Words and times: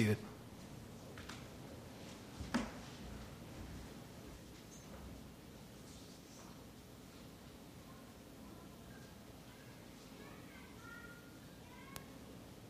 seated. 0.00 0.16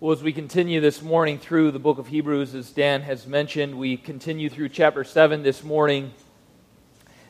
Well, 0.01 0.11
as 0.11 0.25
we 0.25 0.33
continue 0.33 0.81
this 0.81 1.03
morning 1.03 1.39
through 1.39 1.71
the 1.71 1.79
book 1.79 1.99
of 1.99 2.09
Hebrews, 2.09 2.57
as 2.57 2.73
Dan 2.73 3.03
has 3.03 3.29
mentioned, 3.29 3.79
we 3.79 3.97
continue 3.97 4.51
through 4.51 4.71
chapter 4.71 5.05
7 5.05 5.45
this 5.45 5.63
morning. 5.63 6.13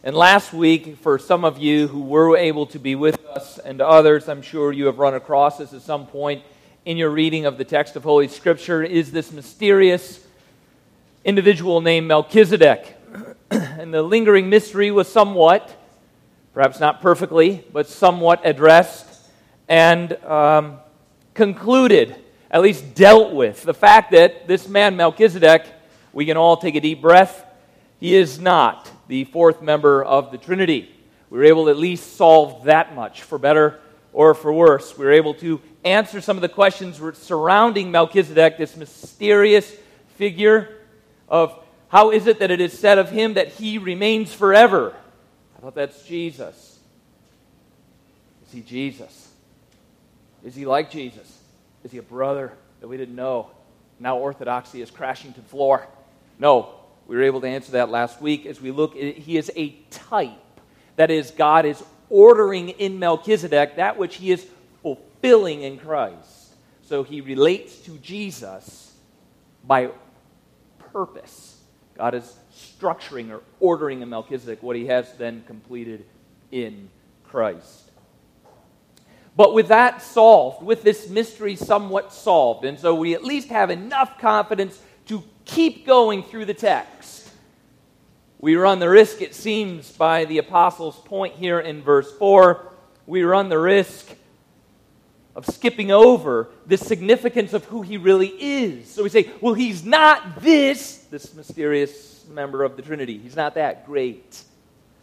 And 0.02 0.16
last 0.16 0.54
week, 0.54 0.96
for 0.96 1.18
some 1.18 1.44
of 1.44 1.58
you 1.58 1.88
who 1.88 2.00
were 2.00 2.38
able 2.38 2.64
to 2.68 2.78
be 2.78 2.94
with 2.94 3.22
us 3.26 3.58
and 3.58 3.82
others, 3.82 4.30
I'm 4.30 4.40
sure 4.40 4.72
you 4.72 4.86
have 4.86 4.98
run 4.98 5.12
across 5.12 5.58
this 5.58 5.74
at 5.74 5.82
some 5.82 6.06
point 6.06 6.42
in 6.84 6.96
your 6.96 7.10
reading 7.10 7.44
of 7.44 7.58
the 7.58 7.64
text 7.64 7.94
of 7.96 8.04
Holy 8.04 8.26
Scripture, 8.26 8.82
is 8.82 9.12
this 9.12 9.32
mysterious 9.32 10.24
individual 11.24 11.82
named 11.82 12.06
Melchizedek. 12.06 12.96
and 13.50 13.92
the 13.92 14.02
lingering 14.02 14.48
mystery 14.48 14.90
was 14.90 15.06
somewhat, 15.06 15.76
perhaps 16.54 16.80
not 16.80 17.02
perfectly, 17.02 17.62
but 17.72 17.86
somewhat 17.86 18.40
addressed 18.44 19.06
and 19.68 20.14
um, 20.24 20.78
concluded 21.34 22.16
at 22.50 22.62
least 22.62 22.94
dealt 22.94 23.34
with 23.34 23.62
the 23.62 23.74
fact 23.74 24.12
that 24.12 24.48
this 24.48 24.66
man, 24.66 24.96
Melchizedek, 24.96 25.66
we 26.12 26.24
can 26.24 26.36
all 26.36 26.56
take 26.56 26.74
a 26.74 26.80
deep 26.80 27.02
breath, 27.02 27.44
he 28.00 28.14
is 28.14 28.40
not 28.40 28.90
the 29.06 29.24
fourth 29.24 29.60
member 29.60 30.02
of 30.02 30.32
the 30.32 30.38
Trinity. 30.38 30.90
We 31.28 31.38
were 31.38 31.44
able 31.44 31.66
to 31.66 31.70
at 31.70 31.76
least 31.76 32.16
solve 32.16 32.64
that 32.64 32.94
much, 32.94 33.22
for 33.22 33.38
better 33.38 33.78
or 34.12 34.34
for 34.34 34.52
worse. 34.52 34.96
We 34.96 35.04
were 35.04 35.12
able 35.12 35.34
to 35.34 35.60
answer 35.84 36.20
some 36.20 36.36
of 36.36 36.42
the 36.42 36.48
questions 36.48 37.00
surrounding 37.18 37.90
Melchizedek, 37.90 38.58
this 38.58 38.76
mysterious 38.76 39.74
figure 40.16 40.68
of 41.28 41.58
how 41.88 42.10
is 42.10 42.26
it 42.26 42.38
that 42.38 42.50
it 42.50 42.60
is 42.60 42.78
said 42.78 42.98
of 42.98 43.10
him 43.10 43.34
that 43.34 43.48
he 43.48 43.78
remains 43.78 44.32
forever? 44.32 44.94
I 45.56 45.60
thought 45.60 45.74
that's 45.74 46.04
Jesus. 46.04 46.78
Is 48.46 48.52
he 48.52 48.60
Jesus? 48.60 49.28
Is 50.44 50.54
he 50.54 50.66
like 50.66 50.90
Jesus? 50.90 51.38
Is 51.84 51.90
he 51.90 51.98
a 51.98 52.02
brother 52.02 52.52
that 52.80 52.88
we 52.88 52.96
didn't 52.96 53.16
know? 53.16 53.50
Now 53.98 54.18
orthodoxy 54.18 54.82
is 54.82 54.90
crashing 54.90 55.32
to 55.34 55.40
the 55.40 55.48
floor. 55.48 55.86
No, 56.38 56.74
we 57.06 57.16
were 57.16 57.22
able 57.22 57.40
to 57.40 57.48
answer 57.48 57.72
that 57.72 57.90
last 57.90 58.20
week 58.20 58.46
as 58.46 58.60
we 58.60 58.70
look. 58.70 58.94
He 58.94 59.36
is 59.36 59.50
a 59.56 59.70
type. 59.90 60.30
That 60.96 61.10
is, 61.10 61.30
God 61.30 61.66
is 61.66 61.82
ordering 62.08 62.70
in 62.70 62.98
Melchizedek 62.98 63.76
that 63.76 63.96
which 63.96 64.16
he 64.16 64.30
is 64.30 64.46
fulfilling 64.82 65.62
in 65.62 65.78
Christ. 65.78 66.54
So 66.82 67.02
he 67.02 67.20
relates 67.20 67.78
to 67.82 67.98
Jesus 67.98 68.92
by 69.64 69.90
purpose. 70.92 71.60
God 71.96 72.14
is 72.14 72.36
structuring 72.54 73.30
or 73.30 73.42
ordering 73.60 74.02
in 74.02 74.08
Melchizedek 74.08 74.62
what 74.62 74.76
he 74.76 74.86
has 74.86 75.12
then 75.14 75.44
completed 75.46 76.04
in 76.50 76.88
Christ. 77.24 77.90
But 79.36 79.54
with 79.54 79.68
that 79.68 80.02
solved, 80.02 80.62
with 80.62 80.82
this 80.82 81.08
mystery 81.08 81.56
somewhat 81.56 82.12
solved, 82.12 82.64
and 82.64 82.78
so 82.78 82.94
we 82.94 83.14
at 83.14 83.24
least 83.24 83.48
have 83.48 83.70
enough 83.70 84.18
confidence 84.18 84.80
to 85.06 85.22
keep 85.44 85.86
going 85.86 86.22
through 86.22 86.46
the 86.46 86.54
text. 86.54 87.30
We 88.38 88.56
run 88.56 88.78
the 88.78 88.88
risk, 88.88 89.22
it 89.22 89.34
seems, 89.34 89.92
by 89.92 90.24
the 90.24 90.38
apostles' 90.38 90.98
point 90.98 91.34
here 91.34 91.60
in 91.60 91.82
verse 91.82 92.10
4, 92.18 92.72
we 93.06 93.22
run 93.22 93.48
the 93.48 93.58
risk 93.58 94.14
of 95.40 95.54
skipping 95.54 95.90
over 95.90 96.48
the 96.66 96.76
significance 96.76 97.52
of 97.52 97.64
who 97.64 97.82
he 97.82 97.96
really 97.96 98.28
is. 98.28 98.88
So 98.88 99.02
we 99.02 99.08
say, 99.08 99.30
well, 99.40 99.54
he's 99.54 99.84
not 99.84 100.40
this, 100.40 100.98
this 101.10 101.34
mysterious 101.34 102.24
member 102.28 102.62
of 102.62 102.76
the 102.76 102.82
Trinity. 102.82 103.18
He's 103.18 103.36
not 103.36 103.54
that 103.54 103.86
great. 103.86 104.42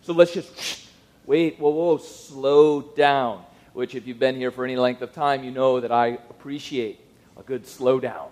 So 0.02 0.14
let's 0.14 0.34
just 0.34 0.88
wait, 1.26 1.60
whoa, 1.60 1.70
whoa, 1.70 1.98
slow 1.98 2.82
down 2.82 3.44
which, 3.78 3.94
if 3.94 4.08
you've 4.08 4.18
been 4.18 4.36
here 4.36 4.50
for 4.50 4.66
any 4.66 4.76
length 4.76 5.04
of 5.04 5.14
time, 5.14 5.44
you 5.44 5.52
know 5.52 5.80
that 5.80 5.92
I 5.92 6.18
appreciate 6.32 7.00
a 7.38 7.44
good 7.44 7.64
slowdown. 7.64 8.30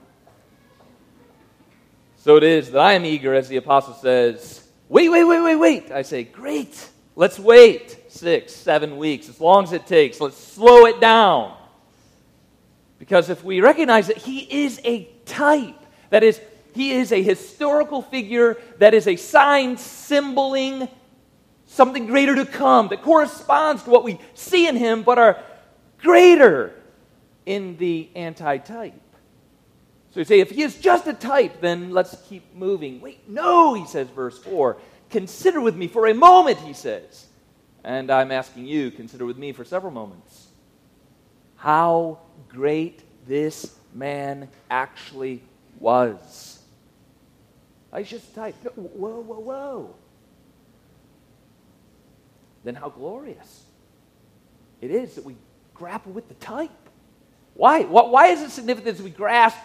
So 2.17 2.35
it 2.35 2.43
is 2.43 2.71
that 2.71 2.79
I 2.79 2.93
am 2.93 3.05
eager, 3.05 3.35
as 3.35 3.47
the 3.47 3.57
apostle 3.57 3.93
says, 3.93 4.67
wait, 4.89 5.07
wait, 5.09 5.23
wait, 5.23 5.41
wait, 5.41 5.55
wait. 5.55 5.91
I 5.91 6.01
say, 6.01 6.23
great, 6.23 6.89
let's 7.15 7.37
wait 7.37 8.05
six, 8.07 8.53
seven 8.53 8.97
weeks, 8.97 9.29
as 9.29 9.39
long 9.39 9.65
as 9.65 9.71
it 9.71 9.85
takes. 9.85 10.19
Let's 10.19 10.35
slow 10.35 10.87
it 10.87 10.99
down. 10.99 11.54
Because 13.05 13.29
if 13.29 13.43
we 13.43 13.61
recognize 13.61 14.07
that 14.07 14.17
he 14.17 14.39
is 14.65 14.81
a 14.83 15.07
type, 15.25 15.79
that 16.09 16.23
is, 16.23 16.41
he 16.73 16.91
is 16.91 17.11
a 17.11 17.21
historical 17.21 18.01
figure 18.01 18.57
that 18.79 18.93
is 18.93 19.07
a 19.07 19.15
sign 19.15 19.77
symboling 19.77 20.87
something 21.67 22.07
greater 22.07 22.35
to 22.35 22.45
come 22.45 22.87
that 22.89 23.01
corresponds 23.01 23.83
to 23.83 23.89
what 23.89 24.03
we 24.03 24.19
see 24.33 24.67
in 24.67 24.75
him, 24.75 25.03
but 25.03 25.19
are 25.19 25.43
greater 25.99 26.73
in 27.45 27.77
the 27.77 28.09
anti 28.15 28.57
type. 28.57 28.93
So 30.11 30.21
you 30.21 30.25
say, 30.25 30.39
if 30.39 30.51
he 30.51 30.63
is 30.63 30.77
just 30.77 31.07
a 31.07 31.13
type, 31.13 31.59
then 31.59 31.91
let's 31.91 32.15
keep 32.29 32.55
moving. 32.55 33.01
Wait, 33.01 33.27
no, 33.27 33.73
he 33.73 33.85
says, 33.85 34.07
verse 34.09 34.39
4. 34.39 34.77
Consider 35.09 35.59
with 35.59 35.75
me 35.75 35.87
for 35.87 36.07
a 36.07 36.13
moment, 36.13 36.57
he 36.59 36.73
says. 36.73 37.25
And 37.83 38.09
I'm 38.09 38.31
asking 38.31 38.65
you, 38.65 38.91
consider 38.91 39.25
with 39.25 39.37
me 39.37 39.51
for 39.51 39.65
several 39.65 39.91
moments. 39.91 40.44
How 41.65 42.19
great 42.47 43.01
this 43.27 43.75
man 43.93 44.47
actually 44.69 45.41
was. 45.79 46.59
I 47.91 48.03
just 48.03 48.33
type. 48.33 48.55
Whoa, 48.75 49.19
whoa, 49.19 49.39
whoa 49.39 49.95
then 52.65 52.75
how 52.75 52.89
glorious 52.89 53.63
it 54.81 54.91
is 54.91 55.13
that 55.15 55.23
we 55.23 55.35
grapple 55.73 56.11
with 56.11 56.27
the 56.27 56.33
type. 56.35 56.71
Why? 57.53 57.83
Why 57.83 58.27
is 58.27 58.41
it 58.41 58.49
significant 58.49 58.97
that 58.97 59.03
we 59.03 59.11
grasp 59.11 59.57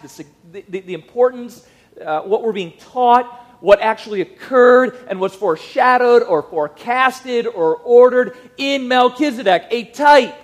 the, 0.51 0.63
the, 0.69 0.79
the 0.81 0.93
importance, 0.93 1.67
uh, 1.99 2.21
what 2.21 2.43
we're 2.43 2.53
being 2.53 2.73
taught, 2.77 3.25
what 3.59 3.81
actually 3.81 4.21
occurred, 4.21 4.97
and 5.09 5.19
was 5.19 5.35
foreshadowed 5.35 6.23
or 6.23 6.43
forecasted 6.43 7.47
or 7.47 7.75
ordered 7.77 8.37
in 8.57 8.87
Melchizedek, 8.87 9.65
a 9.71 9.85
type 9.85 10.35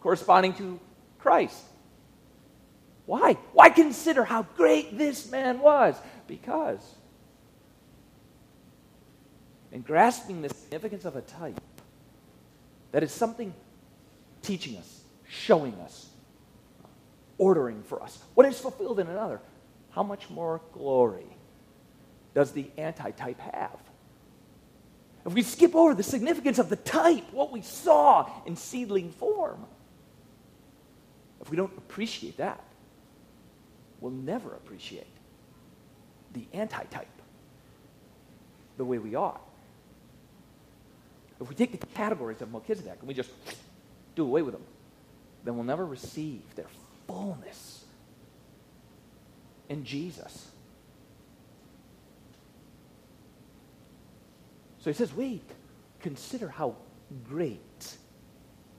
corresponding 0.00 0.54
to 0.54 0.80
Christ? 1.26 1.60
Why? 3.04 3.32
Why 3.52 3.68
consider 3.70 4.22
how 4.22 4.44
great 4.56 4.96
this 4.96 5.28
man 5.28 5.58
was? 5.58 5.96
Because 6.28 6.78
in 9.72 9.82
grasping 9.82 10.40
the 10.40 10.50
significance 10.50 11.04
of 11.04 11.16
a 11.16 11.22
type, 11.22 11.60
that 12.92 13.02
is 13.02 13.10
something 13.10 13.52
teaching 14.40 14.76
us, 14.76 15.00
showing 15.28 15.74
us, 15.80 16.06
ordering 17.38 17.82
for 17.82 18.00
us. 18.04 18.22
What 18.34 18.46
is 18.46 18.60
fulfilled 18.60 19.00
in 19.00 19.08
another? 19.08 19.40
How 19.90 20.04
much 20.04 20.30
more 20.30 20.60
glory 20.72 21.26
does 22.34 22.52
the 22.52 22.70
antitype 22.78 23.40
have? 23.40 23.80
If 25.26 25.34
we 25.34 25.42
skip 25.42 25.74
over 25.74 25.92
the 25.92 26.04
significance 26.04 26.60
of 26.60 26.68
the 26.68 26.76
type, 26.76 27.24
what 27.32 27.50
we 27.50 27.62
saw 27.62 28.30
in 28.46 28.54
seedling 28.54 29.10
form, 29.10 29.66
if 31.46 31.50
we 31.50 31.56
don't 31.56 31.78
appreciate 31.78 32.38
that, 32.38 32.60
we'll 34.00 34.10
never 34.10 34.52
appreciate 34.54 35.06
the 36.32 36.44
antitype 36.52 37.06
the 38.78 38.84
way 38.84 38.98
we 38.98 39.14
ought. 39.14 39.40
If 41.40 41.48
we 41.48 41.54
take 41.54 41.70
the 41.70 41.86
categories 41.86 42.42
of 42.42 42.50
Melchizedek 42.50 42.96
and 42.98 43.06
we 43.06 43.14
just 43.14 43.30
do 44.16 44.24
away 44.24 44.42
with 44.42 44.54
them, 44.54 44.64
then 45.44 45.54
we'll 45.54 45.62
never 45.62 45.86
receive 45.86 46.42
their 46.56 46.66
fullness 47.06 47.84
in 49.68 49.84
Jesus. 49.84 50.50
So 54.80 54.90
he 54.90 54.94
says, 54.94 55.14
wait, 55.14 55.48
consider 56.00 56.48
how 56.48 56.74
great 57.22 57.96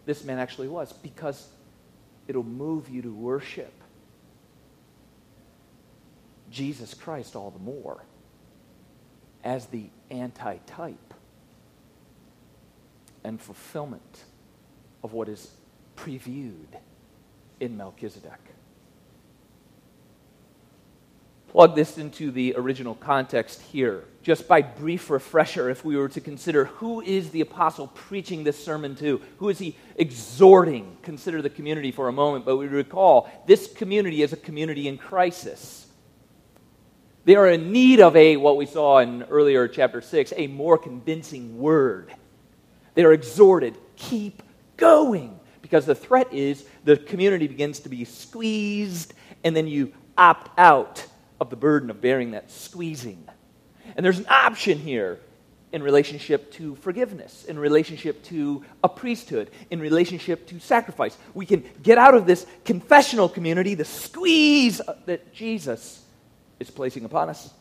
this 0.06 0.26
man 0.26 0.38
actually 0.38 0.68
was 0.68 0.92
because 0.92 1.48
it'll 2.28 2.44
move 2.44 2.90
you 2.90 3.02
to 3.02 3.14
worship 3.14 3.74
Jesus 6.52 6.94
Christ 6.94 7.36
all 7.36 7.52
the 7.52 7.60
more 7.60 8.04
as 9.44 9.68
the 9.68 9.90
anti-type 10.10 11.14
and 13.24 13.42
fulfillment 13.42 14.24
of 15.04 15.14
what 15.14 15.30
is 15.30 15.52
previewed 15.96 16.80
in 17.60 17.78
Melchizedek. 17.78 18.40
Plug 21.50 21.76
this 21.76 21.98
into 21.98 22.32
the 22.32 22.54
original 22.56 22.96
context 22.96 23.62
here. 23.62 24.04
Just 24.28 24.46
by 24.46 24.62
brief 24.62 25.10
refresher, 25.10 25.70
if 25.70 25.86
we 25.86 25.96
were 25.96 26.10
to 26.10 26.20
consider 26.20 26.66
who 26.66 27.00
is 27.00 27.30
the 27.30 27.40
apostle 27.40 27.88
preaching 27.88 28.44
this 28.44 28.62
sermon 28.62 28.94
to? 28.98 29.22
Who 29.38 29.48
is 29.48 29.58
he 29.58 29.78
exhorting? 29.96 30.98
Consider 31.02 31.42
the 31.42 31.50
community 31.50 31.94
for 31.94 32.10
a 32.10 32.12
moment, 32.12 32.44
but 32.44 32.58
we 32.58 32.68
recall 32.68 33.32
this 33.48 33.72
community 33.72 34.22
is 34.24 34.34
a 34.34 34.36
community 34.36 34.90
in 34.90 34.98
crisis. 34.98 35.88
They 37.24 37.38
are 37.38 37.48
in 37.48 37.72
need 37.72 38.02
of 38.02 38.18
a, 38.18 38.36
what 38.36 38.58
we 38.58 38.66
saw 38.66 38.98
in 38.98 39.24
earlier 39.24 39.66
chapter 39.70 40.02
6, 40.02 40.34
a 40.36 40.48
more 40.48 40.78
convincing 40.78 41.58
word. 41.58 42.14
They 42.96 43.06
are 43.06 43.14
exhorted, 43.14 43.78
keep 43.96 44.44
going. 44.76 45.40
Because 45.62 45.86
the 45.86 45.96
threat 45.96 46.34
is 46.34 46.66
the 46.84 46.98
community 46.98 47.48
begins 47.48 47.80
to 47.80 47.88
be 47.88 48.04
squeezed, 48.04 49.14
and 49.46 49.56
then 49.56 49.68
you 49.68 49.94
opt 50.18 50.60
out 50.60 51.06
of 51.40 51.50
the 51.50 51.56
burden 51.56 51.90
of 51.90 52.02
bearing 52.02 52.32
that 52.32 52.52
squeezing. 52.52 53.26
And 53.98 54.06
there's 54.06 54.20
an 54.20 54.28
option 54.30 54.78
here 54.78 55.20
in 55.74 55.84
relationship 55.84 56.52
to 56.54 56.76
forgiveness, 56.76 57.44
in 57.46 57.60
relationship 57.60 58.24
to 58.24 58.64
a 58.84 58.88
priesthood, 58.88 59.50
in 59.70 59.80
relationship 59.80 60.48
to 60.48 60.60
sacrifice. 60.60 61.18
We 61.34 61.46
can 61.46 61.64
get 61.84 61.98
out 61.98 62.14
of 62.14 62.26
this 62.26 62.46
confessional 62.64 63.28
community, 63.28 63.74
the 63.74 63.84
squeeze 63.84 64.80
that 65.08 65.34
Jesus 65.34 66.04
is 66.60 66.70
placing 66.70 67.04
upon 67.04 67.30
us, 67.30 67.54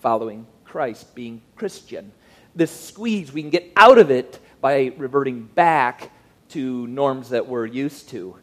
following 0.00 0.46
Christ, 0.64 1.14
being 1.14 1.42
Christian. 1.54 2.10
This 2.54 2.70
squeeze, 2.70 3.32
we 3.32 3.42
can 3.42 3.50
get 3.50 3.70
out 3.76 3.98
of 3.98 4.10
it 4.10 4.40
by 4.60 4.92
reverting 4.96 5.44
back 5.44 6.10
to 6.50 6.86
norms 6.86 7.28
that 7.28 7.46
we're 7.46 7.66
used 7.66 8.08
to, 8.10 8.36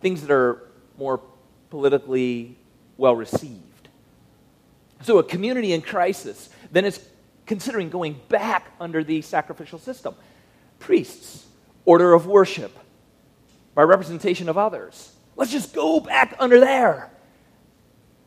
things 0.00 0.22
that 0.22 0.32
are 0.32 0.70
more 0.96 1.20
politically 1.70 2.56
well 2.96 3.14
received. 3.14 3.73
So, 5.04 5.18
a 5.18 5.22
community 5.22 5.72
in 5.72 5.82
crisis 5.82 6.48
then 6.72 6.84
is 6.84 6.98
considering 7.46 7.90
going 7.90 8.20
back 8.28 8.72
under 8.80 9.04
the 9.04 9.22
sacrificial 9.22 9.78
system. 9.78 10.14
Priests, 10.78 11.46
order 11.84 12.14
of 12.14 12.26
worship, 12.26 12.76
by 13.74 13.82
representation 13.82 14.48
of 14.48 14.56
others. 14.58 15.12
Let's 15.36 15.52
just 15.52 15.74
go 15.74 16.00
back 16.00 16.34
under 16.38 16.58
there. 16.58 17.10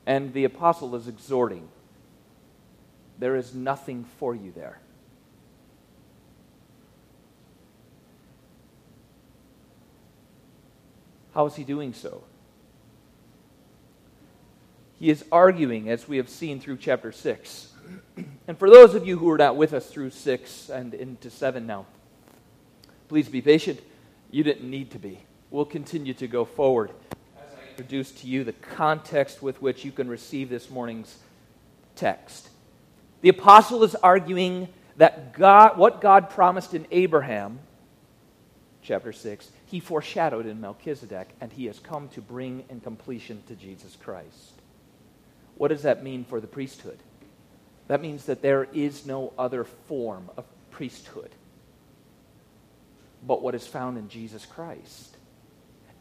And 0.06 0.34
the 0.34 0.46
apostle 0.46 0.96
is 0.96 1.08
exhorting 1.08 1.68
there 3.20 3.36
is 3.36 3.54
nothing 3.54 4.06
for 4.20 4.36
you 4.36 4.52
there. 4.52 4.80
How 11.34 11.46
is 11.46 11.56
he 11.56 11.64
doing 11.64 11.94
so? 11.94 12.24
He 15.00 15.10
is 15.10 15.24
arguing, 15.32 15.90
as 15.90 16.08
we 16.08 16.18
have 16.18 16.30
seen 16.30 16.60
through 16.60 16.78
chapter 16.78 17.12
6. 17.12 17.74
And 18.48 18.58
for 18.58 18.70
those 18.70 18.96
of 18.96 19.06
you 19.06 19.18
who 19.18 19.30
are 19.30 19.38
not 19.38 19.56
with 19.56 19.74
us 19.74 19.88
through 19.88 20.10
6 20.10 20.70
and 20.70 20.94
into 20.94 21.30
7 21.30 21.68
now, 21.68 21.86
please 23.08 23.30
be 23.30 23.42
patient. 23.42 23.80
You 24.32 24.44
didn't 24.44 24.70
need 24.70 24.92
to 24.92 25.00
be. 25.00 25.20
We'll 25.52 25.66
continue 25.66 26.14
to 26.16 26.28
go 26.28 26.46
forward 26.46 26.92
as 27.38 27.54
I 27.54 27.70
introduce 27.70 28.12
to 28.12 28.28
you 28.28 28.44
the 28.44 28.54
context 28.54 29.42
with 29.42 29.62
which 29.62 29.86
you 29.86 29.92
can 29.92 30.10
receive 30.10 30.50
this 30.50 30.70
morning's 30.70 31.18
text. 31.96 32.50
The 33.22 33.30
apostle 33.30 33.84
is 33.84 33.96
arguing 33.96 34.68
that 34.98 35.34
God, 35.34 35.78
what 35.78 36.02
God 36.02 36.30
promised 36.32 36.74
in 36.74 36.88
Abraham, 36.92 37.60
chapter 38.82 39.14
6, 39.14 39.52
he 39.68 39.80
foreshadowed 39.80 40.48
in 40.48 40.60
Melchizedek, 40.60 41.30
and 41.40 41.54
he 41.54 41.68
has 41.68 41.78
come 41.78 42.10
to 42.10 42.22
bring 42.22 42.66
in 42.70 42.82
completion 42.82 43.44
to 43.48 43.56
Jesus 43.56 43.96
Christ. 43.96 44.54
What 45.58 45.70
does 45.70 45.84
that 45.84 46.04
mean 46.04 46.24
for 46.24 46.40
the 46.40 46.48
priesthood? 46.48 47.00
That 47.88 48.02
means 48.02 48.26
that 48.26 48.42
there 48.42 48.68
is 48.74 49.06
no 49.06 49.34
other 49.38 49.64
form 49.64 50.30
of 50.38 50.46
priesthood 50.72 51.32
but 53.26 53.42
what 53.42 53.56
is 53.56 53.66
found 53.66 53.98
in 53.98 54.10
Jesus 54.10 54.46
Christ. 54.46 55.18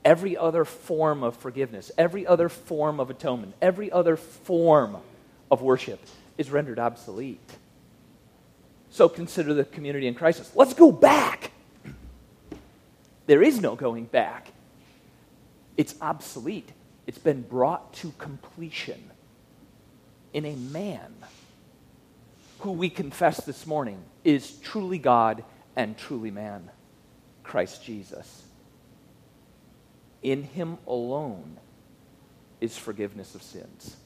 Every 0.04 0.36
other 0.36 0.64
form 0.64 1.22
of 1.22 1.36
forgiveness, 1.36 1.90
every 1.96 2.26
other 2.26 2.48
form 2.48 3.00
of 3.00 3.10
atonement, 3.10 3.54
every 3.60 3.90
other 3.90 4.16
form 4.16 4.98
of 5.50 5.62
worship 5.62 5.98
is 6.38 6.50
rendered 6.50 6.78
obsolete. 6.78 7.40
So 8.90 9.08
consider 9.08 9.54
the 9.54 9.64
community 9.64 10.06
in 10.06 10.14
crisis. 10.14 10.52
Let's 10.54 10.74
go 10.74 10.92
back 10.92 11.50
there 13.26 13.42
is 13.42 13.60
no 13.60 13.74
going 13.74 14.04
back. 14.04 14.48
It's 15.76 15.94
obsolete. 16.00 16.70
It's 17.06 17.18
been 17.18 17.42
brought 17.42 17.92
to 17.94 18.12
completion 18.18 19.10
in 20.36 20.44
a 20.44 20.54
man 20.54 21.14
who 22.58 22.72
we 22.72 22.90
confess 22.90 23.42
this 23.46 23.66
morning 23.66 23.98
is 24.22 24.50
truly 24.58 24.98
God 24.98 25.42
and 25.74 25.96
truly 25.96 26.30
man, 26.30 26.70
Christ 27.42 27.82
Jesus. 27.82 28.42
In 30.22 30.42
him 30.42 30.76
alone 30.86 31.56
is 32.60 32.76
forgiveness 32.76 33.34
of 33.34 33.42
sins. 33.42 33.96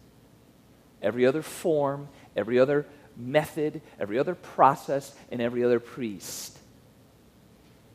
Every 1.02 1.26
other 1.26 1.42
form, 1.42 2.06
every 2.36 2.60
other 2.60 2.86
method, 3.16 3.82
every 3.98 4.16
other 4.16 4.36
process, 4.36 5.12
and 5.32 5.42
every 5.42 5.64
other 5.64 5.80
priest 5.80 6.56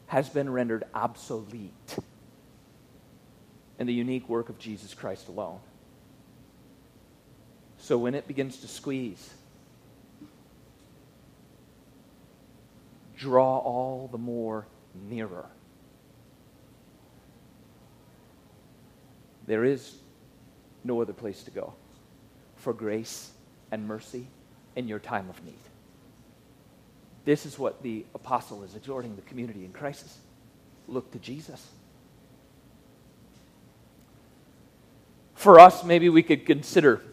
has 0.08 0.28
been 0.28 0.52
rendered 0.52 0.84
obsolete 0.94 1.98
in 3.80 3.88
the 3.88 3.94
unique 3.94 4.28
work 4.28 4.50
of 4.50 4.60
Jesus 4.60 4.94
Christ 4.94 5.30
alone. 5.30 5.62
So 7.86 8.00
when 8.00 8.16
it 8.16 8.28
begins 8.28 8.58
to 8.62 8.68
squeeze, 8.68 9.30
draw 13.16 13.60
all 13.60 14.10
the 14.12 14.18
more 14.18 14.66
nearer. 15.08 15.46
There 19.46 19.64
is 19.64 19.98
no 20.84 21.00
other 21.00 21.14
place 21.14 21.44
to 21.44 21.52
go 21.52 21.76
for 22.56 22.74
grace 22.74 23.30
and 23.70 23.88
mercy 23.88 24.26
in 24.76 24.88
your 24.88 24.98
time 24.98 25.30
of 25.30 25.46
need. 25.46 25.54
This 27.24 27.46
is 27.46 27.60
what 27.60 27.84
the 27.84 28.04
apostle 28.16 28.64
is 28.64 28.76
exhorting 28.76 29.16
the 29.16 29.22
community 29.22 29.64
in 29.64 29.72
crisis. 29.72 30.18
Look 30.88 31.12
to 31.12 31.20
Jesus. 31.20 31.64
For 35.36 35.60
us, 35.60 35.84
maybe 35.84 36.10
we 36.10 36.24
could 36.24 36.48
consider 36.48 37.04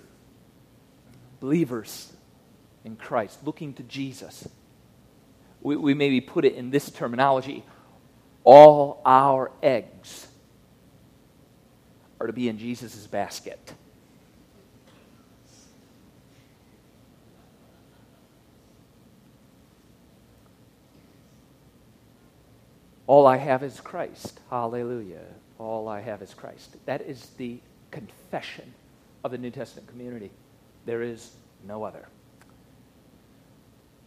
believers 1.43 2.13
in 2.85 2.95
Christ, 2.95 3.45
looking 3.45 3.75
to 3.75 3.83
Jesus. 3.83 4.49
We, 5.61 5.75
we 5.75 5.93
maybe 5.93 6.21
put 6.21 6.45
it 6.45 6.55
in 6.55 6.71
this 6.71 6.89
terminology 6.89 7.65
all 8.45 9.01
our 9.05 9.51
eggs 9.63 10.27
are 12.21 12.27
to 12.27 12.33
be 12.33 12.49
in 12.49 12.59
Jesus' 12.59 13.07
basket. 13.07 13.73
All 23.07 23.27
I 23.27 23.37
have 23.37 23.63
is 23.63 23.81
Christ. 23.81 24.41
Hallelujah. 24.49 25.25
All 25.59 25.89
I 25.89 26.01
have 26.01 26.23
is 26.23 26.35
Christ. 26.35 26.77
That 26.87 27.03
is 27.03 27.27
the 27.37 27.59
confession 27.91 28.73
of 29.23 29.31
the 29.31 29.39
New 29.39 29.51
Testament 29.51 29.89
community. 29.89 30.31
There 30.85 31.03
is 31.03 31.31
no 31.67 31.85
other. 31.85 32.09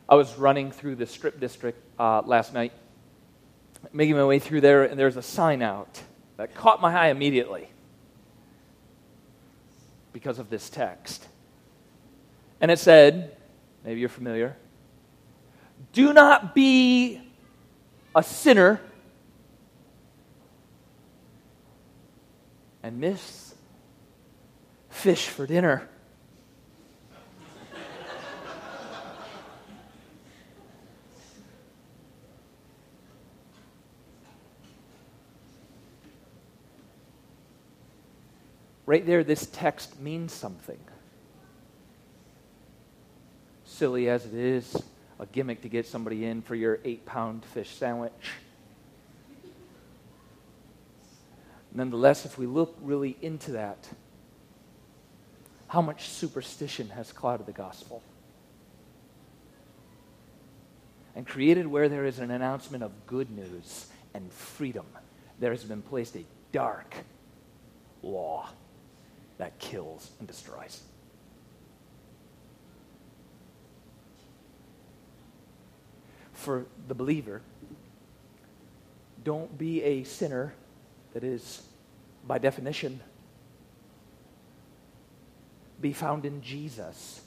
I 0.08 0.15
was 0.15 0.38
running 0.38 0.72
through 0.72 0.96
the 0.96 1.05
strip 1.05 1.39
district 1.39 1.82
uh, 2.00 2.22
last 2.25 2.53
night, 2.53 2.74
making 3.91 4.15
my 4.15 4.25
way 4.25 4.39
through 4.39 4.62
there, 4.62 4.84
and 4.84 5.00
there's 5.00 5.17
a 5.17 5.22
sign 5.22 5.62
out 5.62 6.01
that 6.38 6.53
caught 6.53 6.82
my 6.82 6.94
eye 6.94 7.08
immediately 7.08 7.70
because 10.13 10.38
of 10.38 10.50
this 10.50 10.70
text. 10.70 11.25
And 12.62 12.70
it 12.70 12.79
said, 12.79 13.36
maybe 13.84 14.00
you're 14.00 14.10
familiar, 14.10 14.55
do 15.91 16.13
not 16.13 16.53
be 16.53 17.22
a 18.15 18.22
sinner 18.22 18.79
and 22.84 23.00
miss 23.00 23.55
fish 24.89 25.27
for 25.27 25.48
dinner. 25.48 25.89
Right 38.86 39.06
there, 39.06 39.24
this 39.24 39.48
text 39.48 40.00
means 40.00 40.34
something. 40.34 40.80
Silly 43.63 44.10
as 44.10 44.25
it 44.25 44.34
is, 44.34 44.75
a 45.20 45.25
gimmick 45.25 45.62
to 45.62 45.70
get 45.70 45.86
somebody 45.88 46.25
in 46.25 46.42
for 46.42 46.56
your 46.56 46.80
eight 46.84 47.06
pound 47.06 47.44
fish 47.46 47.70
sandwich. 47.70 48.12
Nonetheless, 51.74 52.25
if 52.25 52.38
we 52.38 52.46
look 52.46 52.77
really 52.82 53.18
into 53.22 53.51
that, 53.51 53.89
how 55.68 55.82
much 55.82 56.10
superstition 56.10 56.89
has 56.89 57.12
clouded 57.12 57.46
the 57.46 57.51
gospel? 57.51 58.01
And 61.15 61.25
created 61.25 61.68
where 61.68 61.89
there 61.89 62.06
is 62.06 62.20
an 62.20 62.32
announcement 62.32 62.84
of 62.84 62.92
good 63.08 63.30
news 63.30 63.88
and 64.13 64.32
freedom, 64.32 64.86
there 65.39 65.51
has 65.51 65.63
been 65.63 65.82
placed 65.82 66.15
a 66.15 66.24
dark 66.51 66.96
law 68.04 68.50
that 69.38 69.58
kills 69.60 70.12
and 70.20 70.27
destroys. 70.27 70.82
For 76.34 76.65
the 76.88 76.94
believer, 76.94 77.42
don't 79.24 79.58
be 79.58 79.82
a 79.82 80.04
sinner 80.04 80.54
that 81.13 81.24
is, 81.24 81.63
by 82.27 82.38
definition, 82.38 83.00
be 85.82 85.94
found 85.94 86.25
in 86.25 86.42
Jesus, 86.42 87.22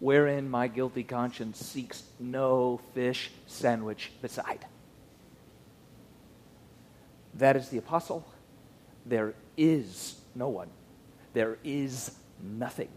wherein 0.00 0.48
my 0.48 0.68
guilty 0.68 1.02
conscience 1.02 1.58
seeks 1.58 2.02
no 2.18 2.80
fish 2.94 3.30
sandwich 3.46 4.10
beside. 4.22 4.64
That 7.34 7.56
is 7.56 7.68
the 7.68 7.78
apostle. 7.78 8.26
There 9.04 9.34
is 9.56 10.16
no 10.36 10.48
one. 10.48 10.68
There 11.32 11.58
is 11.64 12.12
nothing. 12.42 12.90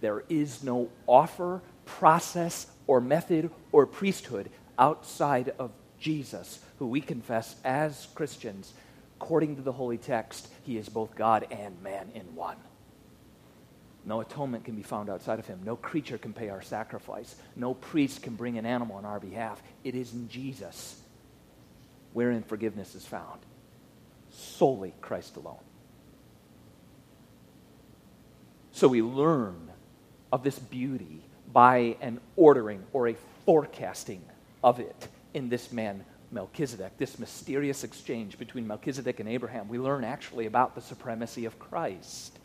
There 0.00 0.24
is 0.28 0.62
no 0.62 0.90
offer, 1.06 1.62
process, 1.84 2.66
or 2.86 3.00
method 3.00 3.50
or 3.72 3.86
priesthood 3.86 4.50
outside 4.78 5.54
of 5.58 5.72
Jesus, 5.98 6.60
who 6.78 6.86
we 6.86 7.00
confess 7.00 7.56
as 7.64 8.08
Christians, 8.14 8.74
according 9.18 9.56
to 9.56 9.62
the 9.62 9.72
holy 9.72 9.98
text, 9.98 10.48
he 10.62 10.76
is 10.76 10.88
both 10.88 11.14
God 11.16 11.46
and 11.50 11.82
man 11.82 12.10
in 12.14 12.34
one. 12.34 12.56
No 14.04 14.20
atonement 14.20 14.64
can 14.64 14.76
be 14.76 14.82
found 14.82 15.10
outside 15.10 15.40
of 15.40 15.46
him. 15.46 15.60
No 15.64 15.74
creature 15.74 16.18
can 16.18 16.32
pay 16.32 16.48
our 16.48 16.62
sacrifice. 16.62 17.34
No 17.56 17.74
priest 17.74 18.22
can 18.22 18.36
bring 18.36 18.56
an 18.56 18.64
animal 18.64 18.96
on 18.96 19.04
our 19.04 19.18
behalf. 19.18 19.60
It 19.82 19.96
is 19.96 20.12
in 20.12 20.28
Jesus 20.28 21.00
wherein 22.12 22.44
forgiveness 22.44 22.94
is 22.94 23.04
found. 23.04 23.40
Solely 24.30 24.94
Christ 25.00 25.36
alone. 25.36 25.58
So 28.76 28.88
we 28.88 29.00
learn 29.00 29.70
of 30.30 30.42
this 30.42 30.58
beauty 30.58 31.22
by 31.50 31.96
an 32.02 32.20
ordering 32.36 32.84
or 32.92 33.08
a 33.08 33.16
forecasting 33.46 34.22
of 34.62 34.80
it 34.80 35.08
in 35.32 35.48
this 35.48 35.72
man 35.72 36.04
Melchizedek, 36.30 36.98
this 36.98 37.18
mysterious 37.18 37.84
exchange 37.84 38.38
between 38.38 38.66
Melchizedek 38.66 39.18
and 39.18 39.30
Abraham. 39.30 39.68
We 39.68 39.78
learn 39.78 40.04
actually 40.04 40.44
about 40.44 40.74
the 40.74 40.82
supremacy 40.82 41.46
of 41.46 41.58
Christ, 41.58 42.38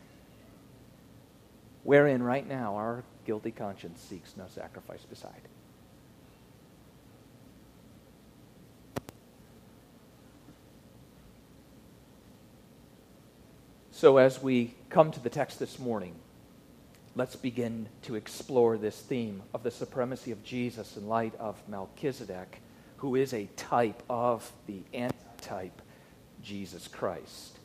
wherein 1.82 2.22
right 2.22 2.48
now 2.48 2.76
our 2.76 3.04
guilty 3.26 3.50
conscience 3.50 4.00
seeks 4.00 4.34
no 4.34 4.46
sacrifice 4.48 5.04
beside. 5.04 5.42
So, 14.02 14.16
as 14.16 14.42
we 14.42 14.74
come 14.90 15.12
to 15.12 15.20
the 15.20 15.30
text 15.30 15.60
this 15.60 15.78
morning, 15.78 16.16
let's 17.14 17.36
begin 17.36 17.88
to 18.02 18.16
explore 18.16 18.76
this 18.76 18.98
theme 18.98 19.44
of 19.54 19.62
the 19.62 19.70
supremacy 19.70 20.32
of 20.32 20.42
Jesus 20.42 20.96
in 20.96 21.06
light 21.06 21.34
of 21.38 21.62
Melchizedek, 21.68 22.60
who 22.96 23.14
is 23.14 23.32
a 23.32 23.48
type 23.56 24.02
of 24.10 24.50
the 24.66 24.82
antitype, 24.92 25.80
Jesus 26.42 26.88
Christ. 26.88 27.56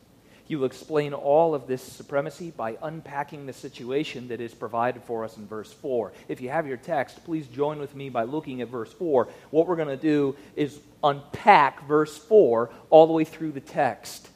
He 0.44 0.54
will 0.54 0.66
explain 0.66 1.12
all 1.12 1.56
of 1.56 1.66
this 1.66 1.82
supremacy 1.82 2.52
by 2.52 2.78
unpacking 2.84 3.46
the 3.46 3.52
situation 3.52 4.28
that 4.28 4.40
is 4.40 4.54
provided 4.54 5.02
for 5.02 5.24
us 5.24 5.36
in 5.38 5.48
verse 5.48 5.72
4. 5.72 6.12
If 6.28 6.40
you 6.40 6.50
have 6.50 6.68
your 6.68 6.76
text, 6.76 7.24
please 7.24 7.48
join 7.48 7.80
with 7.80 7.96
me 7.96 8.10
by 8.10 8.22
looking 8.22 8.62
at 8.62 8.68
verse 8.68 8.92
4. 8.92 9.26
What 9.50 9.66
we're 9.66 9.74
going 9.74 9.88
to 9.88 9.96
do 9.96 10.36
is 10.54 10.78
unpack 11.02 11.84
verse 11.88 12.16
4 12.16 12.70
all 12.90 13.08
the 13.08 13.12
way 13.12 13.24
through 13.24 13.50
the 13.50 13.60
text 13.60 14.28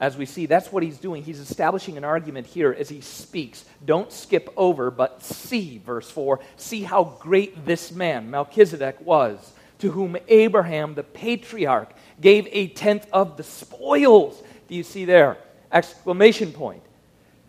as 0.00 0.16
we 0.16 0.24
see, 0.24 0.46
that's 0.46 0.72
what 0.72 0.82
he's 0.82 0.96
doing. 0.96 1.22
He's 1.22 1.38
establishing 1.38 1.98
an 1.98 2.04
argument 2.04 2.46
here 2.46 2.74
as 2.76 2.88
he 2.88 3.02
speaks. 3.02 3.66
Don't 3.84 4.10
skip 4.10 4.50
over, 4.56 4.90
but 4.90 5.22
see, 5.22 5.76
verse 5.84 6.10
4. 6.10 6.40
See 6.56 6.82
how 6.82 7.18
great 7.20 7.66
this 7.66 7.92
man, 7.92 8.30
Melchizedek, 8.30 8.96
was, 9.02 9.52
to 9.80 9.90
whom 9.90 10.16
Abraham, 10.28 10.94
the 10.94 11.02
patriarch, 11.02 11.92
gave 12.18 12.48
a 12.50 12.68
tenth 12.68 13.06
of 13.12 13.36
the 13.36 13.42
spoils. 13.42 14.42
Do 14.68 14.74
you 14.74 14.82
see 14.82 15.04
there? 15.04 15.36
Exclamation 15.70 16.52
point. 16.52 16.82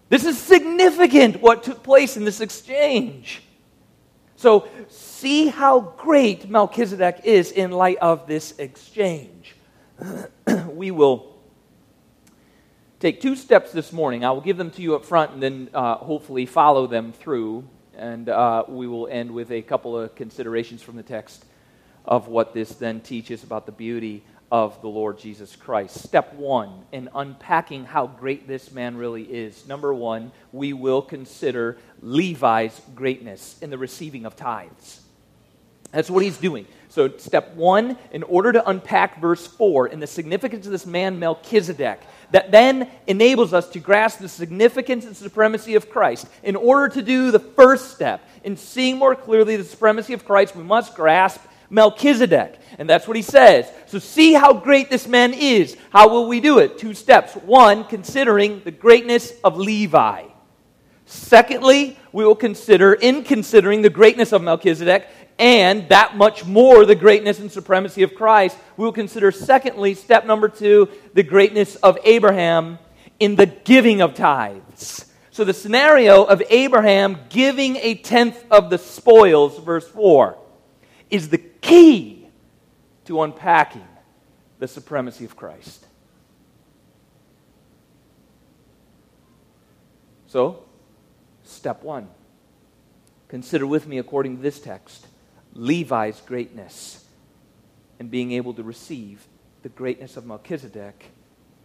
This 0.09 0.25
is 0.25 0.37
significant 0.37 1.41
what 1.41 1.63
took 1.63 1.81
place 1.83 2.17
in 2.17 2.25
this 2.25 2.41
exchange. 2.41 3.43
So, 4.35 4.67
see 4.89 5.47
how 5.47 5.79
great 5.79 6.49
Melchizedek 6.49 7.21
is 7.23 7.51
in 7.51 7.71
light 7.71 7.99
of 7.99 8.27
this 8.27 8.55
exchange. 8.57 9.55
we 10.67 10.91
will 10.91 11.30
take 13.01 13.19
two 13.19 13.35
steps 13.35 13.71
this 13.71 13.91
morning. 13.91 14.23
I 14.23 14.29
will 14.29 14.41
give 14.41 14.57
them 14.57 14.69
to 14.71 14.81
you 14.81 14.95
up 14.95 15.03
front 15.03 15.31
and 15.31 15.41
then 15.41 15.69
uh, 15.73 15.95
hopefully 15.95 16.45
follow 16.45 16.85
them 16.85 17.11
through. 17.11 17.67
And 17.97 18.29
uh, 18.29 18.63
we 18.67 18.87
will 18.87 19.07
end 19.07 19.31
with 19.31 19.51
a 19.51 19.63
couple 19.63 19.99
of 19.99 20.15
considerations 20.15 20.83
from 20.83 20.95
the 20.95 21.03
text 21.03 21.43
of 22.05 22.27
what 22.27 22.53
this 22.53 22.75
then 22.75 23.01
teaches 23.01 23.43
about 23.43 23.65
the 23.65 23.71
beauty 23.71 24.23
of 24.51 24.79
the 24.81 24.87
Lord 24.87 25.17
Jesus 25.17 25.55
Christ. 25.55 25.99
Step 26.03 26.33
one 26.35 26.83
in 26.91 27.09
unpacking 27.15 27.85
how 27.85 28.05
great 28.05 28.47
this 28.47 28.71
man 28.71 28.97
really 28.97 29.23
is. 29.23 29.67
Number 29.67 29.93
one, 29.93 30.31
we 30.51 30.73
will 30.73 31.01
consider 31.01 31.77
Levi's 32.01 32.79
greatness 32.93 33.57
in 33.61 33.71
the 33.71 33.77
receiving 33.77 34.25
of 34.25 34.35
tithes. 34.35 35.01
That's 35.91 36.09
what 36.09 36.23
he's 36.23 36.37
doing. 36.37 36.65
So, 36.89 37.09
step 37.17 37.55
one, 37.55 37.97
in 38.11 38.23
order 38.23 38.51
to 38.51 38.69
unpack 38.69 39.21
verse 39.21 39.47
four 39.47 39.85
and 39.85 40.01
the 40.01 40.07
significance 40.07 40.65
of 40.65 40.73
this 40.73 40.85
man 40.85 41.19
Melchizedek, 41.19 42.01
that 42.31 42.51
then 42.51 42.89
enables 43.07 43.53
us 43.53 43.69
to 43.69 43.79
grasp 43.79 44.19
the 44.19 44.27
significance 44.27 45.05
and 45.05 45.15
supremacy 45.15 45.75
of 45.75 45.89
Christ. 45.89 46.27
In 46.43 46.55
order 46.55 46.93
to 46.95 47.01
do 47.01 47.31
the 47.31 47.39
first 47.39 47.91
step, 47.91 48.27
in 48.43 48.57
seeing 48.57 48.97
more 48.97 49.15
clearly 49.15 49.55
the 49.55 49.63
supremacy 49.63 50.13
of 50.13 50.25
Christ, 50.25 50.55
we 50.55 50.63
must 50.63 50.95
grasp 50.95 51.41
Melchizedek. 51.69 52.59
And 52.77 52.89
that's 52.89 53.07
what 53.07 53.15
he 53.15 53.23
says. 53.23 53.69
So, 53.87 53.99
see 53.99 54.33
how 54.33 54.53
great 54.53 54.89
this 54.89 55.07
man 55.07 55.33
is. 55.33 55.77
How 55.91 56.09
will 56.09 56.27
we 56.27 56.41
do 56.41 56.59
it? 56.59 56.77
Two 56.77 56.93
steps. 56.93 57.35
One, 57.35 57.85
considering 57.85 58.61
the 58.63 58.71
greatness 58.71 59.31
of 59.43 59.57
Levi. 59.57 60.23
Secondly, 61.05 61.99
we 62.13 62.23
will 62.23 62.35
consider, 62.35 62.93
in 62.93 63.23
considering 63.23 63.81
the 63.81 63.89
greatness 63.89 64.31
of 64.31 64.41
Melchizedek, 64.41 65.07
and 65.41 65.89
that 65.89 66.15
much 66.15 66.45
more 66.45 66.85
the 66.85 66.93
greatness 66.93 67.39
and 67.39 67.51
supremacy 67.51 68.03
of 68.03 68.13
Christ, 68.13 68.55
we 68.77 68.85
will 68.85 68.93
consider, 68.93 69.31
secondly, 69.31 69.95
step 69.95 70.27
number 70.27 70.47
two, 70.47 70.87
the 71.15 71.23
greatness 71.23 71.75
of 71.77 71.97
Abraham 72.03 72.77
in 73.19 73.35
the 73.35 73.47
giving 73.47 74.01
of 74.01 74.13
tithes. 74.13 75.05
So, 75.31 75.43
the 75.43 75.53
scenario 75.53 76.23
of 76.23 76.43
Abraham 76.51 77.17
giving 77.29 77.77
a 77.77 77.95
tenth 77.95 78.45
of 78.51 78.69
the 78.69 78.77
spoils, 78.77 79.57
verse 79.57 79.87
4, 79.87 80.37
is 81.09 81.29
the 81.29 81.39
key 81.39 82.27
to 83.05 83.23
unpacking 83.23 83.87
the 84.59 84.67
supremacy 84.67 85.25
of 85.25 85.35
Christ. 85.35 85.87
So, 90.27 90.65
step 91.43 91.81
one 91.81 92.09
consider 93.27 93.65
with 93.65 93.87
me, 93.87 93.97
according 93.97 94.35
to 94.35 94.43
this 94.43 94.59
text, 94.59 95.07
Levi's 95.53 96.21
greatness 96.21 97.03
and 97.99 98.09
being 98.09 98.31
able 98.31 98.53
to 98.53 98.63
receive 98.63 99.25
the 99.63 99.69
greatness 99.69 100.17
of 100.17 100.25
Melchizedek 100.25 101.11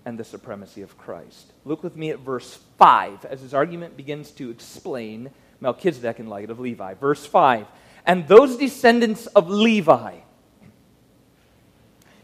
and 0.05 0.19
the 0.19 0.25
supremacy 0.25 0.83
of 0.83 0.97
Christ. 0.99 1.53
Look 1.65 1.83
with 1.83 1.97
me 1.97 2.11
at 2.11 2.21
verse 2.21 2.59
5 2.79 3.25
as 3.25 3.41
his 3.41 3.55
argument 3.55 3.97
begins 3.97 4.31
to 4.33 4.51
explain 4.51 5.31
Melchizedek 5.61 6.21
in 6.21 6.29
light 6.29 6.51
of 6.51 6.61
Levi. 6.61 6.95
Verse 6.95 7.25
5 7.27 7.67
And 8.05 8.29
those 8.29 8.57
descendants 8.57 9.27
of 9.27 9.49
Levi, 9.51 10.19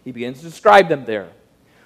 he 0.05 0.13
begins 0.13 0.39
to 0.39 0.45
describe 0.45 0.89
them 0.89 1.05
there, 1.05 1.31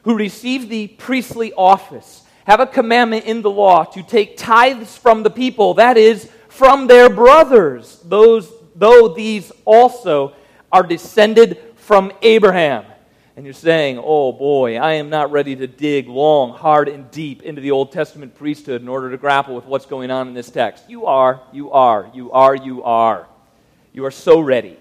who 0.02 0.16
received 0.16 0.68
the 0.68 0.88
priestly 0.88 1.52
office, 1.54 2.22
have 2.44 2.60
a 2.60 2.66
commandment 2.66 3.24
in 3.24 3.42
the 3.42 3.50
law 3.50 3.84
to 3.84 4.02
take 4.02 4.36
tithes 4.36 4.96
from 4.96 5.22
the 5.22 5.30
people, 5.30 5.74
that 5.74 5.96
is, 5.96 6.30
from 6.48 6.86
their 6.86 7.08
brothers, 7.08 8.00
those 8.04 8.50
though 8.76 9.08
these 9.08 9.50
also 9.64 10.34
are 10.70 10.82
descended 10.82 11.58
from 11.76 12.12
Abraham. 12.22 12.84
And 13.36 13.44
you're 13.44 13.52
saying, 13.52 14.00
oh 14.02 14.32
boy, 14.32 14.76
I 14.78 14.94
am 14.94 15.10
not 15.10 15.30
ready 15.30 15.54
to 15.56 15.66
dig 15.66 16.08
long, 16.08 16.52
hard, 16.52 16.88
and 16.88 17.10
deep 17.10 17.42
into 17.42 17.60
the 17.60 17.70
Old 17.70 17.92
Testament 17.92 18.34
priesthood 18.34 18.80
in 18.80 18.88
order 18.88 19.10
to 19.10 19.18
grapple 19.18 19.54
with 19.54 19.66
what's 19.66 19.84
going 19.84 20.10
on 20.10 20.26
in 20.26 20.34
this 20.34 20.50
text. 20.50 20.88
You 20.88 21.04
are, 21.04 21.42
you 21.52 21.70
are, 21.70 22.10
you 22.14 22.32
are, 22.32 22.54
you 22.54 22.82
are. 22.82 23.28
You 23.92 24.06
are 24.06 24.10
so 24.10 24.40
ready. 24.40 24.78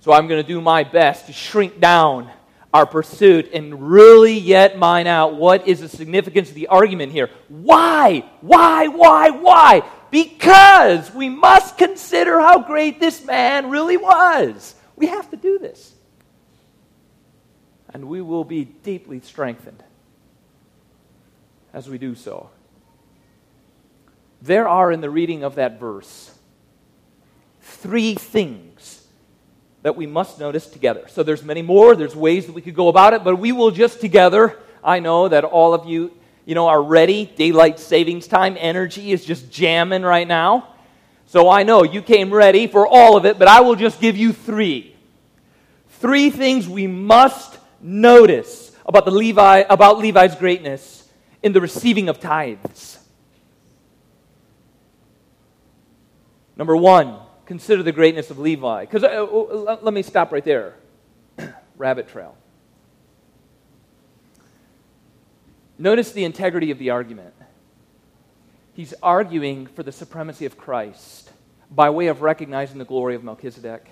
So 0.00 0.12
I'm 0.12 0.28
going 0.28 0.42
to 0.42 0.48
do 0.48 0.60
my 0.60 0.82
best 0.82 1.26
to 1.26 1.32
shrink 1.32 1.78
down 1.78 2.30
our 2.74 2.86
pursuit 2.86 3.50
and 3.52 3.90
really 3.90 4.38
yet 4.38 4.78
mine 4.78 5.06
out 5.06 5.36
what 5.36 5.68
is 5.68 5.80
the 5.80 5.88
significance 5.88 6.48
of 6.48 6.54
the 6.54 6.68
argument 6.68 7.12
here. 7.12 7.28
Why? 7.48 8.24
Why? 8.40 8.88
Why? 8.88 9.30
Why? 9.30 9.82
Because 10.12 11.12
we 11.12 11.30
must 11.30 11.78
consider 11.78 12.38
how 12.38 12.60
great 12.60 13.00
this 13.00 13.24
man 13.24 13.70
really 13.70 13.96
was. 13.96 14.76
We 14.94 15.06
have 15.06 15.28
to 15.30 15.36
do 15.36 15.58
this. 15.58 15.94
And 17.92 18.08
we 18.08 18.20
will 18.20 18.44
be 18.44 18.64
deeply 18.64 19.20
strengthened 19.20 19.82
as 21.72 21.88
we 21.88 21.96
do 21.96 22.14
so. 22.14 22.50
There 24.42 24.68
are 24.68 24.92
in 24.92 25.00
the 25.00 25.10
reading 25.10 25.44
of 25.44 25.54
that 25.54 25.80
verse 25.80 26.30
three 27.62 28.14
things 28.14 29.06
that 29.82 29.96
we 29.96 30.06
must 30.06 30.38
notice 30.38 30.66
together. 30.66 31.06
So 31.08 31.22
there's 31.22 31.42
many 31.42 31.62
more, 31.62 31.96
there's 31.96 32.14
ways 32.14 32.46
that 32.46 32.52
we 32.52 32.60
could 32.60 32.74
go 32.74 32.88
about 32.88 33.14
it, 33.14 33.24
but 33.24 33.36
we 33.36 33.50
will 33.50 33.70
just 33.70 34.00
together. 34.00 34.58
I 34.84 35.00
know 35.00 35.28
that 35.28 35.44
all 35.44 35.72
of 35.72 35.86
you, 35.86 36.12
you 36.44 36.54
know, 36.54 36.68
are 36.68 36.82
ready. 36.82 37.26
Daylight 37.26 37.78
savings 37.78 38.26
time 38.26 38.56
energy 38.58 39.12
is 39.12 39.24
just 39.24 39.50
jamming 39.50 40.02
right 40.02 40.26
now. 40.26 40.68
So 41.26 41.48
I 41.48 41.62
know 41.62 41.82
you 41.82 42.02
came 42.02 42.32
ready 42.32 42.66
for 42.66 42.86
all 42.86 43.16
of 43.16 43.24
it, 43.24 43.38
but 43.38 43.48
I 43.48 43.60
will 43.60 43.76
just 43.76 44.00
give 44.00 44.16
you 44.16 44.32
3. 44.32 44.94
Three 45.88 46.30
things 46.30 46.68
we 46.68 46.86
must 46.86 47.58
notice 47.80 48.72
about 48.84 49.04
the 49.04 49.10
Levi 49.10 49.64
about 49.68 49.98
Levi's 49.98 50.34
greatness 50.34 51.08
in 51.42 51.52
the 51.52 51.60
receiving 51.60 52.08
of 52.08 52.20
tithes. 52.20 52.98
Number 56.56 56.76
1, 56.76 57.18
consider 57.46 57.82
the 57.82 57.92
greatness 57.92 58.30
of 58.30 58.38
Levi. 58.38 58.84
Because 58.84 59.04
uh, 59.04 59.24
uh 59.24 59.78
let 59.80 59.94
me 59.94 60.02
stop 60.02 60.32
right 60.32 60.44
there. 60.44 60.74
Rabbit 61.76 62.08
trail. 62.08 62.36
Notice 65.82 66.12
the 66.12 66.24
integrity 66.24 66.70
of 66.70 66.78
the 66.78 66.90
argument. 66.90 67.34
He's 68.74 68.94
arguing 69.02 69.66
for 69.66 69.82
the 69.82 69.90
supremacy 69.90 70.46
of 70.46 70.56
Christ 70.56 71.30
by 71.70 71.90
way 71.90 72.06
of 72.06 72.22
recognizing 72.22 72.78
the 72.78 72.84
glory 72.84 73.16
of 73.16 73.24
Melchizedek. 73.24 73.88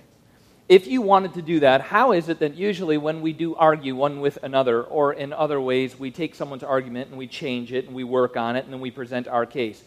If 0.69 0.87
you 0.87 1.03
wanted 1.03 1.35
to 1.35 1.43
do 1.43 1.61
that, 1.61 1.81
how 1.81 2.13
is 2.13 2.29
it 2.29 2.39
that 2.39 2.55
usually 2.55 2.97
when 2.97 3.23
we 3.23 3.33
do 3.33 3.57
argue 3.57 3.97
one 3.97 4.21
with 4.21 4.39
another, 4.45 4.85
or 4.85 5.13
in 5.13 5.33
other 5.33 5.61
ways, 5.61 5.99
we 5.99 6.13
take 6.13 6.37
someone's 6.37 6.63
argument 6.63 7.09
and 7.09 7.19
we 7.19 7.27
change 7.27 7.73
it 7.73 7.87
and 7.87 7.95
we 7.95 8.05
work 8.05 8.37
on 8.37 8.55
it 8.55 8.65
and 8.65 8.73
then 8.73 8.81
we 8.81 8.93
present 8.93 9.27
our 9.27 9.45
case? 9.45 9.83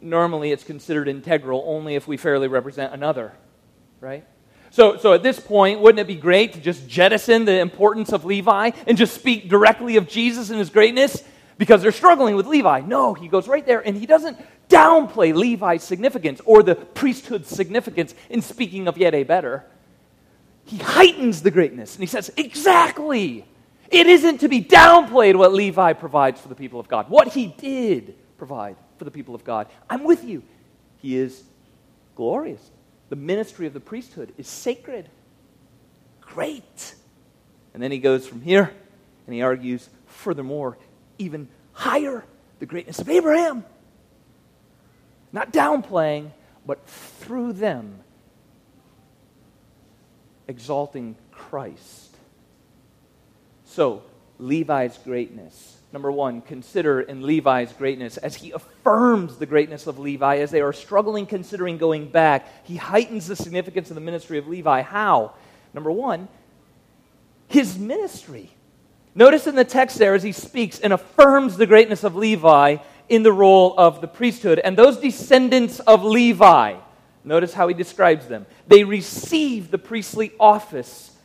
normally 0.00 0.52
it's 0.52 0.64
considered 0.64 1.08
integral 1.08 1.64
only 1.66 1.94
if 1.94 2.06
we 2.06 2.16
fairly 2.16 2.48
represent 2.48 2.92
another, 2.92 3.32
right? 4.00 4.24
So, 4.76 4.98
so 4.98 5.14
at 5.14 5.22
this 5.22 5.40
point, 5.40 5.80
wouldn't 5.80 6.00
it 6.00 6.06
be 6.06 6.16
great 6.16 6.52
to 6.52 6.60
just 6.60 6.86
jettison 6.86 7.46
the 7.46 7.60
importance 7.60 8.12
of 8.12 8.26
Levi 8.26 8.72
and 8.86 8.98
just 8.98 9.14
speak 9.14 9.48
directly 9.48 9.96
of 9.96 10.06
Jesus 10.06 10.50
and 10.50 10.58
his 10.58 10.68
greatness? 10.68 11.24
Because 11.56 11.80
they're 11.80 11.90
struggling 11.90 12.36
with 12.36 12.46
Levi. 12.46 12.82
No, 12.82 13.14
he 13.14 13.26
goes 13.26 13.48
right 13.48 13.64
there 13.64 13.80
and 13.80 13.96
he 13.96 14.04
doesn't 14.04 14.38
downplay 14.68 15.34
Levi's 15.34 15.82
significance 15.82 16.42
or 16.44 16.62
the 16.62 16.74
priesthood's 16.74 17.48
significance 17.48 18.14
in 18.28 18.42
speaking 18.42 18.86
of 18.86 18.98
yet 18.98 19.14
a 19.14 19.22
better. 19.22 19.64
He 20.66 20.76
heightens 20.76 21.40
the 21.40 21.50
greatness 21.50 21.94
and 21.94 22.02
he 22.02 22.06
says, 22.06 22.30
Exactly. 22.36 23.46
It 23.90 24.06
isn't 24.06 24.40
to 24.40 24.48
be 24.48 24.62
downplayed 24.62 25.36
what 25.36 25.54
Levi 25.54 25.94
provides 25.94 26.38
for 26.38 26.48
the 26.48 26.54
people 26.54 26.80
of 26.80 26.86
God, 26.86 27.08
what 27.08 27.28
he 27.28 27.46
did 27.46 28.14
provide 28.36 28.76
for 28.98 29.04
the 29.06 29.10
people 29.10 29.34
of 29.34 29.42
God. 29.42 29.68
I'm 29.88 30.04
with 30.04 30.22
you. 30.22 30.42
He 30.98 31.16
is 31.16 31.44
glorious. 32.14 32.60
The 33.08 33.16
ministry 33.16 33.66
of 33.66 33.72
the 33.72 33.80
priesthood 33.80 34.32
is 34.36 34.48
sacred. 34.48 35.08
Great. 36.20 36.94
And 37.72 37.82
then 37.82 37.92
he 37.92 37.98
goes 37.98 38.26
from 38.26 38.40
here 38.40 38.72
and 39.26 39.34
he 39.34 39.42
argues, 39.42 39.88
furthermore, 40.06 40.78
even 41.18 41.48
higher 41.72 42.24
the 42.58 42.66
greatness 42.66 42.98
of 42.98 43.08
Abraham. 43.08 43.64
Not 45.32 45.52
downplaying, 45.52 46.30
but 46.64 46.84
through 46.86 47.52
them 47.54 48.00
exalting 50.48 51.16
Christ. 51.32 52.16
So, 53.64 54.02
Levi's 54.38 54.96
greatness 54.98 55.75
Number 55.96 56.12
one, 56.12 56.42
consider 56.42 57.00
in 57.00 57.22
Levi's 57.22 57.72
greatness 57.72 58.18
as 58.18 58.34
he 58.34 58.50
affirms 58.50 59.38
the 59.38 59.46
greatness 59.46 59.86
of 59.86 59.98
Levi 59.98 60.40
as 60.40 60.50
they 60.50 60.60
are 60.60 60.74
struggling 60.74 61.24
considering 61.24 61.78
going 61.78 62.10
back. 62.10 62.66
He 62.66 62.76
heightens 62.76 63.26
the 63.26 63.34
significance 63.34 63.88
of 63.88 63.94
the 63.94 64.02
ministry 64.02 64.36
of 64.36 64.46
Levi. 64.46 64.82
How? 64.82 65.32
Number 65.72 65.90
one, 65.90 66.28
his 67.48 67.78
ministry. 67.78 68.50
Notice 69.14 69.46
in 69.46 69.54
the 69.54 69.64
text 69.64 69.96
there 69.98 70.14
as 70.14 70.22
he 70.22 70.32
speaks 70.32 70.78
and 70.78 70.92
affirms 70.92 71.56
the 71.56 71.66
greatness 71.66 72.04
of 72.04 72.14
Levi 72.14 72.76
in 73.08 73.22
the 73.22 73.32
role 73.32 73.74
of 73.78 74.02
the 74.02 74.08
priesthood. 74.08 74.58
And 74.58 74.76
those 74.76 74.98
descendants 74.98 75.80
of 75.80 76.04
Levi, 76.04 76.74
notice 77.24 77.54
how 77.54 77.68
he 77.68 77.74
describes 77.74 78.26
them. 78.26 78.44
They 78.66 78.84
receive 78.84 79.70
the 79.70 79.78
priestly 79.78 80.32
office 80.38 81.16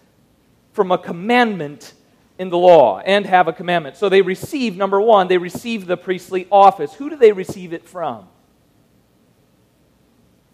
from 0.71 0.93
a 0.93 0.97
commandment 0.97 1.91
in 2.41 2.49
the 2.49 2.57
law 2.57 2.99
and 3.05 3.27
have 3.27 3.47
a 3.47 3.53
commandment. 3.53 3.95
So 3.95 4.09
they 4.09 4.23
receive, 4.23 4.75
number 4.75 4.99
one, 4.99 5.27
they 5.27 5.37
receive 5.37 5.85
the 5.85 5.95
priestly 5.95 6.47
office. 6.51 6.91
Who 6.95 7.07
do 7.07 7.15
they 7.15 7.33
receive 7.33 7.71
it 7.71 7.87
from? 7.87 8.27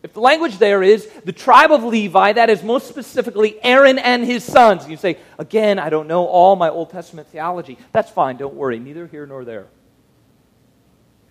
If 0.04 0.12
the 0.12 0.20
language 0.20 0.58
there 0.58 0.84
is 0.84 1.08
the 1.24 1.32
tribe 1.32 1.72
of 1.72 1.86
Levi, 1.86 2.34
that 2.34 2.50
is 2.50 2.62
most 2.62 2.90
specifically 2.90 3.58
Aaron 3.64 4.00
and 4.00 4.26
his 4.26 4.44
sons. 4.44 4.86
You 4.90 4.98
say, 4.98 5.18
again, 5.40 5.80
I 5.80 5.90
don't 5.90 6.10
know 6.10 6.26
all 6.26 6.58
my 6.58 6.70
Old 6.70 6.90
Testament 6.90 7.30
theology. 7.30 7.78
That's 7.94 8.12
fine, 8.12 8.36
don't 8.36 8.56
worry, 8.56 8.80
neither 8.80 9.08
here 9.08 9.26
nor 9.26 9.46
there. 9.46 9.68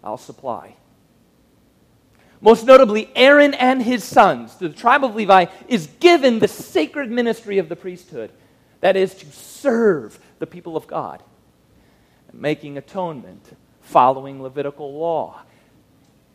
I'll 0.02 0.16
supply. 0.16 0.76
Most 2.40 2.64
notably, 2.64 3.10
Aaron 3.14 3.52
and 3.52 3.82
his 3.82 4.04
sons, 4.04 4.56
the 4.56 4.70
tribe 4.70 5.04
of 5.04 5.14
Levi, 5.14 5.46
is 5.68 5.86
given 6.00 6.38
the 6.38 6.48
sacred 6.48 7.10
ministry 7.10 7.58
of 7.58 7.68
the 7.68 7.76
priesthood. 7.76 8.30
That 8.80 8.96
is 8.96 9.14
to 9.16 9.26
serve 9.32 10.18
the 10.38 10.46
people 10.46 10.76
of 10.76 10.86
God, 10.86 11.22
making 12.32 12.76
atonement, 12.78 13.56
following 13.80 14.42
Levitical 14.42 14.92
law, 14.98 15.42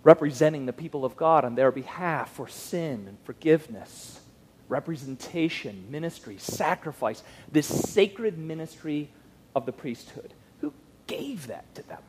representing 0.04 0.66
the 0.66 0.74
people 0.74 1.06
of 1.06 1.16
God 1.16 1.46
on 1.46 1.56
their 1.56 1.72
behalf 1.72 2.32
for 2.34 2.48
sin 2.48 3.06
and 3.08 3.18
forgiveness, 3.24 4.20
representation, 4.68 5.86
ministry, 5.90 6.38
sacrifice, 6.38 7.24
this 7.52 7.68
sacred 7.68 8.38
ministry 8.38 9.10
of 9.56 9.66
the 9.66 9.72
priesthood. 9.72 10.34
Who 10.62 10.74
gave 11.08 11.48
that 11.48 11.74
to 11.76 11.88
them? 11.88 12.02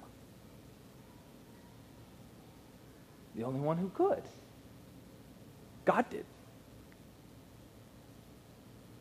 The 3.34 3.44
only 3.44 3.60
one 3.60 3.78
who 3.78 3.88
could. 3.88 4.22
God 5.84 6.08
did. 6.10 6.24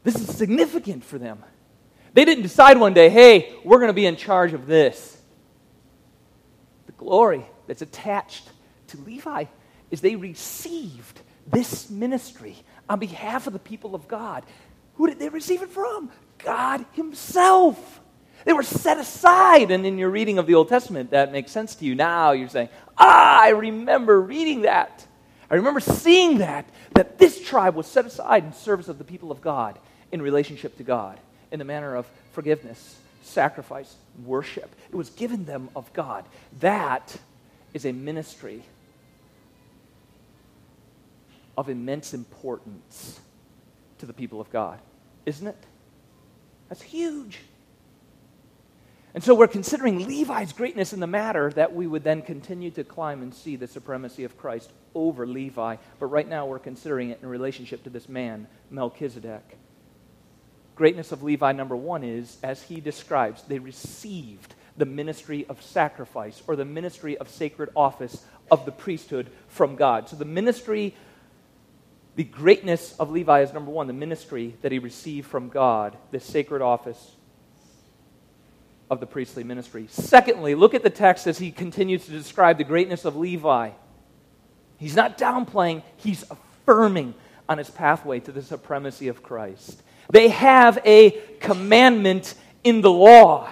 This 0.03 0.15
is 0.15 0.35
significant 0.35 1.03
for 1.03 1.17
them. 1.19 1.43
They 2.13 2.25
didn't 2.25 2.43
decide 2.43 2.77
one 2.77 2.93
day, 2.93 3.09
hey, 3.09 3.53
we're 3.63 3.77
going 3.77 3.89
to 3.89 3.93
be 3.93 4.05
in 4.05 4.17
charge 4.17 4.53
of 4.53 4.67
this. 4.67 5.17
The 6.85 6.91
glory 6.93 7.45
that's 7.67 7.81
attached 7.81 8.49
to 8.87 8.97
Levi 9.01 9.45
is 9.89 10.01
they 10.01 10.15
received 10.15 11.21
this 11.47 11.89
ministry 11.89 12.57
on 12.89 12.99
behalf 12.99 13.47
of 13.47 13.53
the 13.53 13.59
people 13.59 13.95
of 13.95 14.07
God. 14.07 14.43
Who 14.95 15.07
did 15.07 15.19
they 15.19 15.29
receive 15.29 15.61
it 15.61 15.69
from? 15.69 16.11
God 16.39 16.85
Himself. 16.93 18.01
They 18.43 18.53
were 18.53 18.63
set 18.63 18.97
aside. 18.97 19.71
And 19.71 19.85
in 19.85 19.97
your 19.97 20.09
reading 20.09 20.37
of 20.37 20.47
the 20.47 20.55
Old 20.55 20.67
Testament, 20.67 21.11
that 21.11 21.31
makes 21.31 21.51
sense 21.51 21.75
to 21.75 21.85
you 21.85 21.95
now. 21.95 22.31
You're 22.31 22.49
saying, 22.49 22.69
ah, 22.97 23.41
I 23.41 23.49
remember 23.49 24.19
reading 24.19 24.63
that. 24.63 25.05
I 25.49 25.55
remember 25.55 25.79
seeing 25.79 26.39
that, 26.39 26.67
that 26.93 27.17
this 27.17 27.41
tribe 27.41 27.75
was 27.75 27.87
set 27.87 28.05
aside 28.05 28.43
in 28.43 28.53
service 28.53 28.87
of 28.87 28.97
the 28.97 29.03
people 29.03 29.31
of 29.31 29.41
God 29.41 29.79
in 30.11 30.21
relationship 30.21 30.77
to 30.77 30.83
God 30.83 31.19
in 31.51 31.59
the 31.59 31.65
manner 31.65 31.95
of 31.95 32.07
forgiveness, 32.31 32.97
sacrifice, 33.21 33.95
worship. 34.25 34.73
It 34.89 34.95
was 34.95 35.09
given 35.09 35.45
them 35.45 35.69
of 35.75 35.91
God. 35.93 36.25
That 36.59 37.15
is 37.73 37.85
a 37.85 37.91
ministry 37.91 38.63
of 41.57 41.69
immense 41.69 42.13
importance 42.13 43.19
to 43.99 44.05
the 44.05 44.13
people 44.13 44.41
of 44.41 44.49
God, 44.49 44.79
isn't 45.25 45.45
it? 45.45 45.57
That's 46.69 46.81
huge. 46.81 47.39
And 49.13 49.21
so 49.21 49.35
we're 49.35 49.47
considering 49.47 50.07
Levi's 50.07 50.53
greatness 50.53 50.93
in 50.93 51.01
the 51.01 51.07
matter 51.07 51.51
that 51.51 51.75
we 51.75 51.85
would 51.85 52.03
then 52.03 52.21
continue 52.21 52.71
to 52.71 52.85
climb 52.85 53.21
and 53.21 53.33
see 53.33 53.57
the 53.57 53.67
supremacy 53.67 54.23
of 54.23 54.37
Christ 54.37 54.71
over 54.95 55.27
Levi. 55.27 55.75
But 55.99 56.05
right 56.05 56.27
now 56.27 56.45
we're 56.45 56.59
considering 56.59 57.09
it 57.09 57.19
in 57.21 57.27
relationship 57.27 57.83
to 57.83 57.89
this 57.89 58.07
man, 58.07 58.47
Melchizedek 58.69 59.57
greatness 60.81 61.11
of 61.11 61.21
Levi, 61.21 61.51
number 61.51 61.75
one, 61.75 62.03
is, 62.03 62.37
as 62.41 62.63
he 62.63 62.81
describes, 62.81 63.43
they 63.43 63.59
received 63.59 64.55
the 64.77 64.85
ministry 64.85 65.45
of 65.47 65.61
sacrifice 65.61 66.41
or 66.47 66.55
the 66.55 66.65
ministry 66.65 67.15
of 67.19 67.29
sacred 67.29 67.69
office 67.75 68.25
of 68.49 68.65
the 68.65 68.71
priesthood 68.71 69.29
from 69.47 69.75
God. 69.75 70.09
So 70.09 70.15
the 70.15 70.25
ministry, 70.25 70.95
the 72.15 72.23
greatness 72.23 72.95
of 72.97 73.11
Levi 73.11 73.41
is 73.41 73.53
number 73.53 73.69
one, 73.69 73.85
the 73.85 73.93
ministry 73.93 74.55
that 74.63 74.71
he 74.71 74.79
received 74.79 75.27
from 75.27 75.49
God, 75.49 75.95
the 76.09 76.19
sacred 76.19 76.63
office 76.63 77.11
of 78.89 78.99
the 78.99 79.05
priestly 79.05 79.43
ministry. 79.43 79.85
Secondly, 79.87 80.55
look 80.55 80.73
at 80.73 80.81
the 80.81 80.89
text 80.89 81.27
as 81.27 81.37
he 81.37 81.51
continues 81.51 82.05
to 82.05 82.11
describe 82.11 82.57
the 82.57 82.63
greatness 82.63 83.05
of 83.05 83.15
Levi. 83.15 83.69
He's 84.79 84.95
not 84.95 85.19
downplaying, 85.19 85.83
he's 85.97 86.23
affirming 86.31 87.13
on 87.47 87.59
his 87.59 87.69
pathway 87.69 88.19
to 88.21 88.31
the 88.31 88.41
supremacy 88.41 89.09
of 89.09 89.21
Christ. 89.21 89.83
They 90.09 90.29
have 90.29 90.79
a 90.85 91.11
commandment 91.39 92.35
in 92.63 92.81
the 92.81 92.91
law 92.91 93.49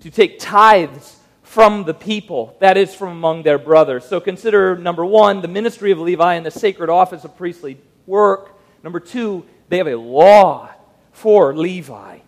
to 0.00 0.10
take 0.10 0.38
tithes 0.38 1.16
from 1.42 1.84
the 1.84 1.94
people, 1.94 2.56
that 2.60 2.76
is, 2.76 2.94
from 2.94 3.08
among 3.10 3.42
their 3.42 3.58
brothers. 3.58 4.04
So 4.04 4.20
consider 4.20 4.76
number 4.76 5.04
one, 5.04 5.42
the 5.42 5.48
ministry 5.48 5.90
of 5.90 5.98
Levi 5.98 6.34
and 6.34 6.46
the 6.46 6.50
sacred 6.50 6.90
office 6.90 7.24
of 7.24 7.36
priestly 7.36 7.78
work. 8.06 8.56
Number 8.82 9.00
two, 9.00 9.44
They 9.70 9.78
have 9.78 9.86
a 9.86 9.96
law 9.96 10.68
for 11.12 11.54
Levi. 11.54 12.18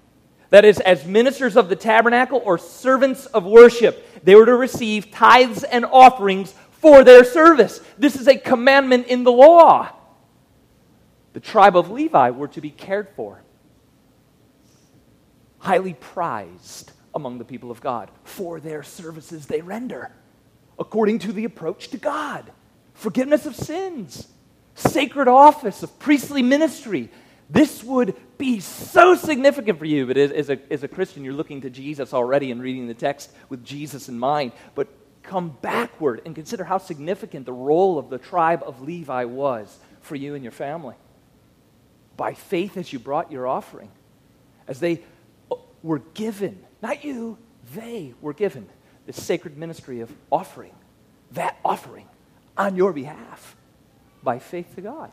That 0.51 0.65
is, 0.65 0.81
as 0.81 1.05
ministers 1.05 1.57
of 1.57 1.69
the 1.69 1.77
tabernacle 1.77 2.41
or 2.45 2.57
servants 2.57 3.27
of 3.27 3.45
worship, 3.45 4.25
they 4.25 4.35
were 4.35 4.47
to 4.47 4.55
receive 4.55 5.11
tithes 5.11 5.65
and 5.65 5.85
offerings 5.85 6.55
for 6.71 7.05
their 7.05 7.25
service. 7.25 7.81
This 7.99 8.17
is 8.17 8.29
a 8.29 8.37
commandment 8.37 9.09
in 9.09 9.25
the 9.25 9.33
law. 9.33 9.91
The 11.33 11.41
tribe 11.41 11.77
of 11.77 11.91
Levi 11.91 12.31
were 12.31 12.49
to 12.49 12.61
be 12.61 12.71
cared 12.71 13.09
for, 13.17 13.43
highly 15.63 15.95
prized 15.95 16.91
among 17.15 17.39
the 17.39 17.45
people 17.45 17.71
of 17.71 17.81
God 17.81 18.11
for 18.25 18.59
their 18.59 18.83
services 18.83 19.47
they 19.47 19.61
render, 19.61 20.11
according 20.77 21.21
to 21.21 21.33
the 21.33 21.45
approach 21.45 21.89
to 21.91 21.99
God, 21.99 22.51
forgiveness 22.95 23.47
of 23.47 23.55
sins, 23.55 24.27
sacred 24.75 25.29
office 25.29 25.85
of 25.85 25.99
priestly 26.01 26.43
ministry. 26.43 27.09
This 27.49 27.85
would 27.85 28.17
be 28.39 28.59
so 28.59 29.15
significant 29.15 29.79
for 29.79 29.85
you. 29.85 30.05
But 30.05 30.17
as, 30.17 30.51
a, 30.51 30.59
as 30.73 30.83
a 30.83 30.89
Christian, 30.89 31.23
you're 31.23 31.33
looking 31.33 31.61
to 31.61 31.71
Jesus 31.71 32.13
already 32.13 32.51
and 32.51 32.61
reading 32.61 32.89
the 32.89 32.95
text 32.95 33.31
with 33.49 33.65
Jesus 33.65 34.09
in 34.09 34.19
mind. 34.19 34.51
But 34.75 34.89
come 35.23 35.57
backward 35.63 36.23
and 36.27 36.35
consider 36.35 36.65
how 36.65 36.79
significant 36.79 37.47
the 37.47 37.53
role 37.53 38.01
of 38.01 38.11
the 38.11 38.19
tribe 38.19 38.65
of 38.67 38.83
Levi 38.83 39.27
was 39.27 39.79
for 40.01 40.17
you 40.17 40.35
and 40.35 40.43
your 40.43 40.51
family. 40.51 40.97
By 42.17 42.35
faith, 42.35 42.77
as 42.77 42.93
you 42.93 42.99
brought 42.99 43.31
your 43.31 43.47
offering, 43.47 43.91
as 44.67 44.81
they 44.81 45.03
were 45.83 46.01
given, 46.15 46.63
not 46.83 47.05
you, 47.05 47.39
they 47.75 48.15
were 48.21 48.33
given 48.33 48.69
the 49.07 49.13
sacred 49.13 49.57
ministry 49.57 50.01
of 50.01 50.13
offering, 50.31 50.73
that 51.33 51.59
offering 51.65 52.07
on 52.57 52.77
your 52.77 52.93
behalf 52.93 53.57
by 54.23 54.39
faith 54.39 54.75
to 54.77 54.81
God. 54.81 55.11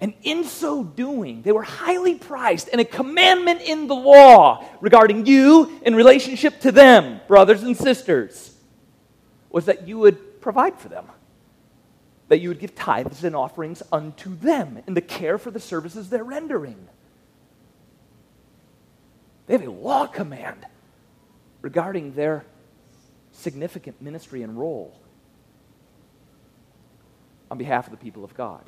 And 0.00 0.12
in 0.22 0.44
so 0.44 0.84
doing, 0.84 1.42
they 1.42 1.52
were 1.52 1.62
highly 1.62 2.16
prized, 2.16 2.68
and 2.70 2.80
a 2.80 2.84
commandment 2.84 3.62
in 3.62 3.86
the 3.86 3.94
law 3.94 4.64
regarding 4.80 5.24
you 5.24 5.80
in 5.82 5.94
relationship 5.94 6.60
to 6.60 6.72
them, 6.72 7.20
brothers 7.26 7.62
and 7.62 7.76
sisters, 7.76 8.54
was 9.48 9.66
that 9.66 9.88
you 9.88 9.98
would 9.98 10.42
provide 10.42 10.78
for 10.78 10.88
them, 10.88 11.06
that 12.28 12.40
you 12.40 12.50
would 12.50 12.58
give 12.58 12.74
tithes 12.74 13.24
and 13.24 13.34
offerings 13.34 13.82
unto 13.90 14.36
them 14.36 14.82
in 14.86 14.92
the 14.92 15.00
care 15.00 15.38
for 15.38 15.50
the 15.50 15.60
services 15.60 16.10
they're 16.10 16.24
rendering. 16.24 16.88
They 19.46 19.54
have 19.54 19.66
a 19.66 19.70
law 19.70 20.06
command 20.06 20.66
regarding 21.62 22.12
their 22.12 22.44
significant 23.32 24.00
ministry 24.02 24.42
and 24.42 24.58
role 24.58 24.98
on 27.50 27.58
behalf 27.58 27.86
of 27.86 27.92
the 27.92 27.98
people 27.98 28.24
of 28.24 28.34
God. 28.34 28.64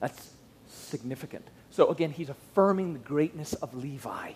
That's 0.00 0.30
significant. 0.68 1.46
So 1.70 1.88
again, 1.88 2.10
he's 2.10 2.28
affirming 2.28 2.92
the 2.92 2.98
greatness 2.98 3.54
of 3.54 3.74
Levi. 3.74 4.32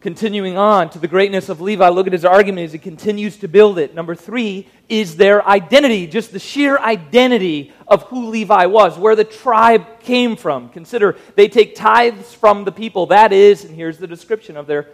Continuing 0.00 0.56
on 0.56 0.90
to 0.90 1.00
the 1.00 1.08
greatness 1.08 1.48
of 1.48 1.60
Levi, 1.60 1.88
look 1.88 2.06
at 2.06 2.12
his 2.12 2.24
argument 2.24 2.66
as 2.66 2.72
he 2.72 2.78
continues 2.78 3.36
to 3.38 3.48
build 3.48 3.80
it. 3.80 3.96
Number 3.96 4.14
three 4.14 4.68
is 4.88 5.16
their 5.16 5.44
identity, 5.46 6.06
just 6.06 6.30
the 6.30 6.38
sheer 6.38 6.78
identity 6.78 7.72
of 7.88 8.04
who 8.04 8.28
Levi 8.28 8.66
was, 8.66 8.96
where 8.96 9.16
the 9.16 9.24
tribe 9.24 9.98
came 9.98 10.36
from. 10.36 10.68
Consider 10.68 11.16
they 11.34 11.48
take 11.48 11.74
tithes 11.74 12.32
from 12.32 12.64
the 12.64 12.70
people, 12.70 13.06
that 13.06 13.32
is, 13.32 13.64
and 13.64 13.74
here's 13.74 13.98
the 13.98 14.06
description 14.06 14.56
of 14.56 14.68
their 14.68 14.88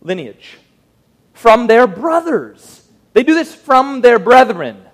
lineage, 0.00 0.56
from 1.34 1.66
their 1.66 1.86
brothers. 1.86 2.88
They 3.12 3.24
do 3.24 3.34
this 3.34 3.54
from 3.54 4.00
their 4.00 4.18
brethren. 4.18 4.86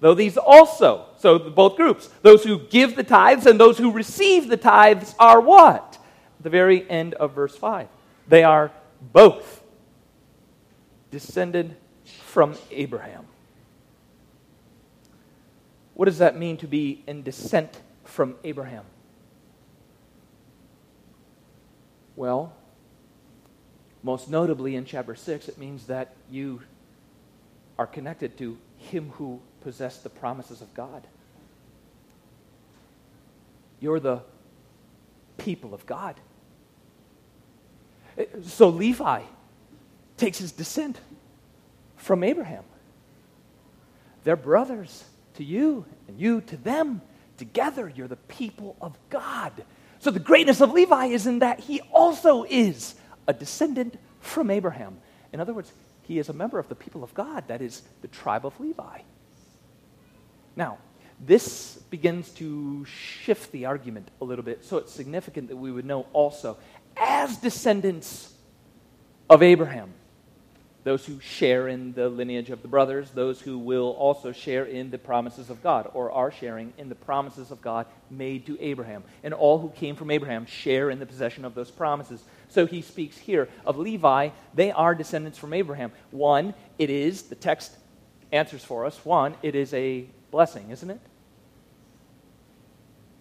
Though 0.00 0.14
these 0.14 0.36
also, 0.36 1.06
so 1.18 1.38
both 1.38 1.76
groups, 1.76 2.10
those 2.22 2.42
who 2.42 2.58
give 2.66 2.96
the 2.96 3.04
tithes 3.04 3.46
and 3.46 3.60
those 3.60 3.78
who 3.78 3.92
receive 3.92 4.48
the 4.48 4.56
tithes 4.56 5.14
are 5.20 5.40
what? 5.40 5.98
At 6.38 6.42
the 6.42 6.50
very 6.50 6.88
end 6.90 7.14
of 7.14 7.32
verse 7.32 7.56
5. 7.56 7.88
They 8.28 8.44
are 8.44 8.72
both 9.12 9.62
descended 11.10 11.76
from 12.04 12.56
Abraham. 12.70 13.26
What 15.94 16.06
does 16.06 16.18
that 16.18 16.36
mean 16.36 16.56
to 16.58 16.66
be 16.66 17.02
in 17.06 17.22
descent 17.22 17.80
from 18.04 18.34
Abraham? 18.44 18.84
Well, 22.16 22.52
most 24.02 24.28
notably 24.28 24.76
in 24.76 24.84
chapter 24.84 25.14
6, 25.14 25.48
it 25.48 25.58
means 25.58 25.86
that 25.86 26.14
you 26.30 26.62
are 27.78 27.86
connected 27.86 28.36
to 28.38 28.58
him 28.78 29.10
who 29.10 29.40
possessed 29.60 30.02
the 30.02 30.10
promises 30.10 30.60
of 30.60 30.72
God. 30.74 31.06
You're 33.80 34.00
the 34.00 34.22
people 35.38 35.74
of 35.74 35.86
God. 35.86 36.16
So 38.44 38.68
Levi 38.68 39.22
takes 40.16 40.38
his 40.38 40.52
descent 40.52 40.98
from 41.96 42.24
Abraham. 42.24 42.64
They're 44.24 44.36
brothers 44.36 45.04
to 45.34 45.44
you, 45.44 45.84
and 46.08 46.18
you 46.18 46.40
to 46.42 46.56
them. 46.56 47.02
Together, 47.36 47.92
you're 47.94 48.08
the 48.08 48.16
people 48.16 48.76
of 48.80 48.96
God. 49.10 49.52
So 49.98 50.10
the 50.10 50.20
greatness 50.20 50.60
of 50.60 50.72
Levi 50.72 51.06
is 51.06 51.26
in 51.26 51.40
that 51.40 51.60
he 51.60 51.80
also 51.92 52.44
is 52.48 52.94
a 53.26 53.32
descendant 53.32 53.98
from 54.20 54.50
Abraham. 54.50 54.98
In 55.32 55.40
other 55.40 55.52
words, 55.52 55.72
he 56.02 56.18
is 56.18 56.28
a 56.28 56.32
member 56.32 56.58
of 56.58 56.68
the 56.68 56.74
people 56.74 57.04
of 57.04 57.12
God, 57.12 57.48
that 57.48 57.60
is, 57.60 57.82
the 58.00 58.08
tribe 58.08 58.46
of 58.46 58.58
Levi. 58.58 59.00
Now, 60.54 60.78
this 61.24 61.76
begins 61.90 62.30
to 62.34 62.84
shift 62.84 63.52
the 63.52 63.66
argument 63.66 64.10
a 64.20 64.24
little 64.24 64.44
bit, 64.44 64.64
so 64.64 64.76
it's 64.78 64.92
significant 64.92 65.48
that 65.48 65.56
we 65.56 65.72
would 65.72 65.84
know 65.84 66.06
also, 66.12 66.56
as 66.96 67.36
descendants 67.36 68.32
of 69.28 69.42
Abraham, 69.42 69.92
those 70.84 71.04
who 71.04 71.18
share 71.18 71.66
in 71.66 71.92
the 71.94 72.08
lineage 72.08 72.50
of 72.50 72.62
the 72.62 72.68
brothers, 72.68 73.10
those 73.10 73.40
who 73.40 73.58
will 73.58 73.90
also 73.98 74.30
share 74.30 74.64
in 74.64 74.90
the 74.90 74.98
promises 74.98 75.50
of 75.50 75.60
God, 75.60 75.90
or 75.94 76.12
are 76.12 76.30
sharing 76.30 76.72
in 76.78 76.88
the 76.88 76.94
promises 76.94 77.50
of 77.50 77.60
God 77.60 77.86
made 78.08 78.46
to 78.46 78.56
Abraham. 78.60 79.02
And 79.24 79.34
all 79.34 79.58
who 79.58 79.70
came 79.70 79.96
from 79.96 80.12
Abraham 80.12 80.46
share 80.46 80.90
in 80.90 81.00
the 81.00 81.06
possession 81.06 81.44
of 81.44 81.56
those 81.56 81.72
promises. 81.72 82.22
So 82.48 82.66
he 82.66 82.82
speaks 82.82 83.18
here 83.18 83.48
of 83.66 83.78
Levi. 83.78 84.28
They 84.54 84.70
are 84.70 84.94
descendants 84.94 85.38
from 85.38 85.52
Abraham. 85.52 85.90
One, 86.12 86.54
it 86.78 86.88
is, 86.88 87.22
the 87.22 87.34
text 87.34 87.72
answers 88.30 88.64
for 88.64 88.86
us, 88.86 89.04
one, 89.04 89.34
it 89.42 89.56
is 89.56 89.74
a 89.74 90.06
blessing, 90.30 90.70
isn't 90.70 90.90
it? 90.90 91.00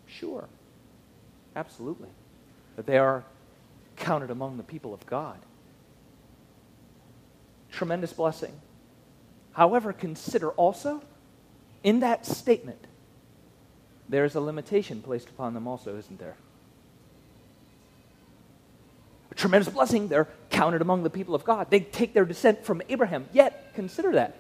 Sure. 0.05 0.47
Absolutely. 1.55 2.09
That 2.75 2.85
they 2.85 2.99
are 2.99 3.23
counted 3.95 4.31
among 4.31 4.57
the 4.57 4.63
people 4.63 4.93
of 4.93 5.05
God. 5.05 5.37
Tremendous 7.71 8.13
blessing. 8.13 8.53
However, 9.51 9.93
consider 9.93 10.51
also 10.51 11.01
in 11.83 11.99
that 11.99 12.25
statement, 12.25 12.87
there 14.09 14.25
is 14.25 14.35
a 14.35 14.41
limitation 14.41 15.01
placed 15.01 15.29
upon 15.29 15.53
them, 15.53 15.67
also, 15.67 15.97
isn't 15.97 16.19
there? 16.19 16.35
A 19.31 19.35
tremendous 19.35 19.71
blessing. 19.71 20.07
They're 20.07 20.27
counted 20.49 20.81
among 20.81 21.03
the 21.03 21.09
people 21.09 21.35
of 21.35 21.43
God. 21.43 21.69
They 21.69 21.79
take 21.79 22.13
their 22.13 22.25
descent 22.25 22.65
from 22.65 22.81
Abraham. 22.89 23.27
Yet, 23.33 23.73
consider 23.75 24.13
that 24.13 24.35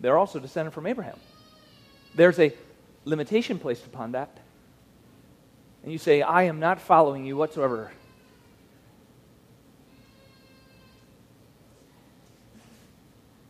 they're 0.00 0.18
also 0.18 0.38
descended 0.38 0.72
from 0.72 0.86
Abraham. 0.86 1.18
There's 2.14 2.38
a 2.38 2.52
limitation 3.04 3.58
placed 3.58 3.84
upon 3.84 4.12
that. 4.12 4.38
And 5.82 5.92
you 5.92 5.98
say, 5.98 6.22
I 6.22 6.44
am 6.44 6.60
not 6.60 6.80
following 6.80 7.24
you 7.24 7.36
whatsoever. 7.36 7.90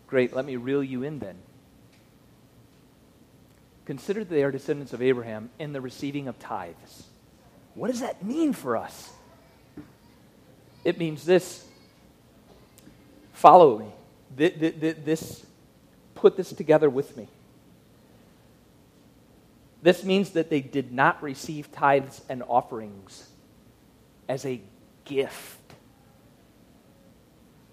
Great, 0.07 0.35
let 0.35 0.45
me 0.45 0.57
reel 0.57 0.83
you 0.83 1.03
in 1.03 1.19
then. 1.19 1.37
Consider 3.85 4.25
they 4.25 4.43
are 4.43 4.51
descendants 4.51 4.93
of 4.93 5.03
Abraham 5.03 5.51
in 5.59 5.73
the 5.73 5.81
receiving 5.81 6.29
of 6.29 6.39
tithes. 6.39 7.05
What 7.75 7.91
does 7.91 8.01
that 8.01 8.25
mean 8.25 8.53
for 8.53 8.77
us? 8.77 9.11
It 10.85 10.99
means 10.99 11.25
this 11.25 11.67
follow 13.33 13.79
me. 13.79 13.93
This 14.37 15.47
put 16.15 16.37
this 16.37 16.53
together 16.53 16.91
with 16.91 17.17
me. 17.17 17.29
This 19.81 20.05
means 20.05 20.31
that 20.31 20.51
they 20.51 20.61
did 20.61 20.93
not 20.93 21.23
receive 21.23 21.71
tithes 21.71 22.21
and 22.29 22.43
offerings 22.49 23.29
as 24.29 24.45
a 24.45 24.61
gift 25.05 25.59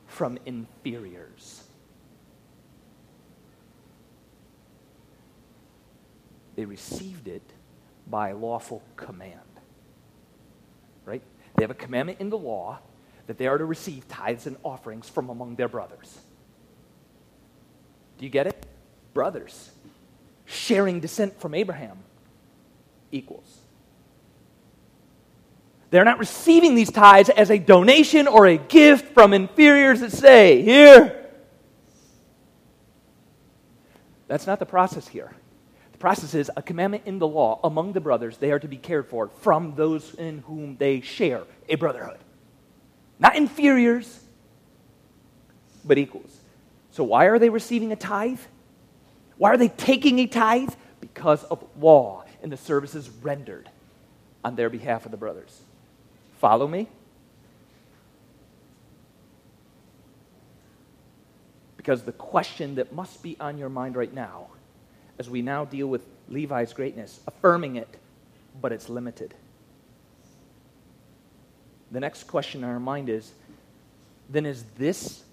from 0.07 0.37
inferiors. 0.45 1.63
They 6.55 6.65
received 6.65 7.27
it 7.27 7.43
by 8.07 8.31
lawful 8.31 8.81
command. 8.95 9.39
Right? 11.03 11.21
They 11.55 11.63
have 11.63 11.71
a 11.71 11.75
commandment 11.75 12.21
in 12.21 12.29
the 12.29 12.37
law 12.37 12.79
that 13.27 13.37
they 13.37 13.47
are 13.47 13.57
to 13.57 13.65
receive 13.65 14.07
tithes 14.07 14.47
and 14.47 14.57
offerings 14.63 15.09
from 15.09 15.29
among 15.29 15.55
their 15.55 15.67
brothers. 15.67 16.17
Do 18.17 18.25
you 18.25 18.31
get 18.31 18.47
it? 18.47 18.65
Brothers. 19.13 19.71
Sharing 20.45 20.99
descent 20.99 21.39
from 21.39 21.53
Abraham 21.53 21.97
equals. 23.11 23.59
They're 25.89 26.05
not 26.05 26.19
receiving 26.19 26.75
these 26.75 26.91
tithes 26.91 27.29
as 27.29 27.49
a 27.49 27.57
donation 27.57 28.27
or 28.27 28.47
a 28.47 28.57
gift 28.57 29.13
from 29.13 29.33
inferiors 29.33 30.01
that 30.01 30.11
say, 30.11 30.61
Here. 30.61 31.21
That's 34.27 34.47
not 34.47 34.59
the 34.59 34.65
process 34.65 35.07
here. 35.07 35.31
The 35.91 35.97
process 35.99 36.33
is 36.33 36.51
a 36.57 36.61
commandment 36.61 37.03
in 37.05 37.19
the 37.19 37.27
law 37.27 37.59
among 37.63 37.93
the 37.93 38.01
brothers, 38.01 38.37
they 38.37 38.51
are 38.51 38.59
to 38.59 38.67
be 38.67 38.77
cared 38.77 39.07
for 39.07 39.29
from 39.39 39.75
those 39.75 40.13
in 40.15 40.39
whom 40.39 40.77
they 40.77 41.01
share 41.01 41.43
a 41.69 41.75
brotherhood. 41.75 42.17
Not 43.19 43.35
inferiors, 43.35 44.19
but 45.85 45.97
equals. 45.97 46.35
So, 46.91 47.03
why 47.03 47.25
are 47.25 47.39
they 47.39 47.49
receiving 47.49 47.91
a 47.91 47.95
tithe? 47.95 48.39
Why 49.37 49.51
are 49.51 49.57
they 49.57 49.69
taking 49.69 50.19
a 50.19 50.27
tithe? 50.27 50.73
Because 51.01 51.43
of 51.45 51.63
law 51.79 52.23
and 52.41 52.51
the 52.51 52.57
services 52.57 53.09
rendered 53.21 53.69
on 54.43 54.55
their 54.55 54.69
behalf 54.69 55.05
of 55.05 55.11
the 55.11 55.17
brothers. 55.17 55.61
Follow 56.39 56.67
me? 56.67 56.87
Because 61.77 62.03
the 62.03 62.11
question 62.11 62.75
that 62.75 62.93
must 62.93 63.21
be 63.21 63.35
on 63.39 63.57
your 63.57 63.69
mind 63.69 63.95
right 63.95 64.13
now, 64.13 64.47
as 65.19 65.29
we 65.29 65.41
now 65.41 65.65
deal 65.65 65.87
with 65.87 66.05
Levi's 66.29 66.73
greatness, 66.73 67.19
affirming 67.27 67.75
it, 67.75 67.87
but 68.61 68.71
it's 68.71 68.89
limited. 68.89 69.33
The 71.91 71.99
next 71.99 72.23
question 72.23 72.63
in 72.63 72.69
our 72.69 72.79
mind 72.79 73.09
is 73.09 73.31
then 74.29 74.45
is 74.45 74.63
this 74.77 75.23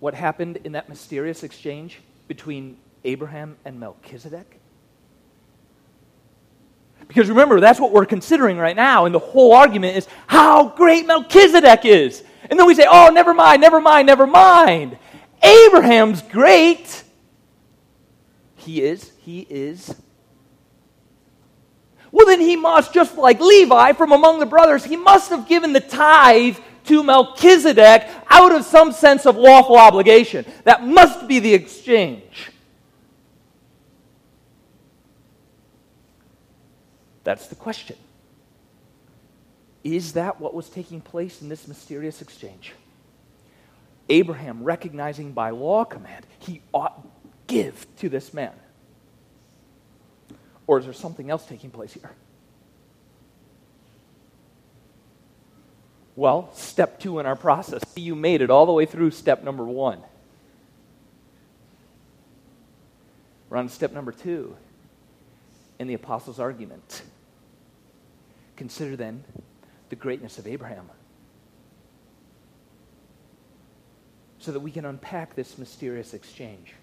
what 0.00 0.14
happened 0.14 0.58
in 0.64 0.72
that 0.72 0.88
mysterious 0.88 1.42
exchange 1.42 2.00
between 2.28 2.76
Abraham 3.06 3.56
and 3.64 3.80
Melchizedek? 3.80 4.60
Because 7.08 7.28
remember, 7.28 7.60
that's 7.60 7.78
what 7.78 7.92
we're 7.92 8.06
considering 8.06 8.58
right 8.58 8.74
now, 8.74 9.06
and 9.06 9.14
the 9.14 9.20
whole 9.20 9.52
argument 9.52 9.96
is 9.96 10.08
how 10.26 10.68
great 10.70 11.06
Melchizedek 11.06 11.84
is. 11.84 12.24
And 12.50 12.58
then 12.58 12.66
we 12.66 12.74
say, 12.74 12.86
oh, 12.88 13.10
never 13.10 13.32
mind, 13.32 13.60
never 13.60 13.80
mind, 13.80 14.06
never 14.06 14.26
mind. 14.26 14.98
Abraham's 15.42 16.22
great. 16.22 17.04
He 18.56 18.82
is, 18.82 19.12
he 19.20 19.46
is. 19.48 19.94
Well, 22.10 22.26
then 22.26 22.40
he 22.40 22.56
must, 22.56 22.92
just 22.92 23.16
like 23.16 23.40
Levi 23.40 23.92
from 23.92 24.12
among 24.12 24.40
the 24.40 24.46
brothers, 24.46 24.84
he 24.84 24.96
must 24.96 25.30
have 25.30 25.46
given 25.46 25.72
the 25.72 25.80
tithe 25.80 26.56
to 26.86 27.02
Melchizedek 27.02 28.08
out 28.30 28.52
of 28.52 28.64
some 28.64 28.90
sense 28.92 29.26
of 29.26 29.36
lawful 29.36 29.76
obligation. 29.76 30.44
That 30.64 30.84
must 30.84 31.28
be 31.28 31.38
the 31.38 31.54
exchange. 31.54 32.50
That's 37.26 37.48
the 37.48 37.56
question. 37.56 37.96
Is 39.82 40.12
that 40.12 40.40
what 40.40 40.54
was 40.54 40.68
taking 40.68 41.00
place 41.00 41.42
in 41.42 41.48
this 41.48 41.66
mysterious 41.66 42.22
exchange? 42.22 42.72
Abraham 44.08 44.62
recognizing 44.62 45.32
by 45.32 45.50
law 45.50 45.84
command 45.84 46.24
he 46.38 46.62
ought 46.72 47.04
give 47.48 47.84
to 47.96 48.08
this 48.08 48.32
man. 48.32 48.52
Or 50.68 50.78
is 50.78 50.84
there 50.84 50.94
something 50.94 51.28
else 51.28 51.44
taking 51.44 51.70
place 51.70 51.92
here? 51.92 52.12
Well, 56.14 56.48
step 56.54 57.00
two 57.00 57.18
in 57.18 57.26
our 57.26 57.34
process. 57.34 57.82
You 57.96 58.14
made 58.14 58.40
it 58.40 58.50
all 58.50 58.66
the 58.66 58.72
way 58.72 58.86
through 58.86 59.10
step 59.10 59.42
number 59.42 59.64
one. 59.64 60.00
We're 63.50 63.56
on 63.56 63.68
step 63.68 63.92
number 63.92 64.12
two 64.12 64.54
in 65.80 65.88
the 65.88 65.94
apostles' 65.94 66.38
argument. 66.38 67.02
Consider 68.56 68.96
then 68.96 69.24
the 69.88 69.96
greatness 69.96 70.38
of 70.38 70.46
Abraham. 70.46 70.90
So 74.38 74.52
that 74.52 74.60
we 74.60 74.70
can 74.70 74.84
unpack 74.84 75.34
this 75.34 75.58
mysterious 75.58 76.14
exchange. 76.14 76.74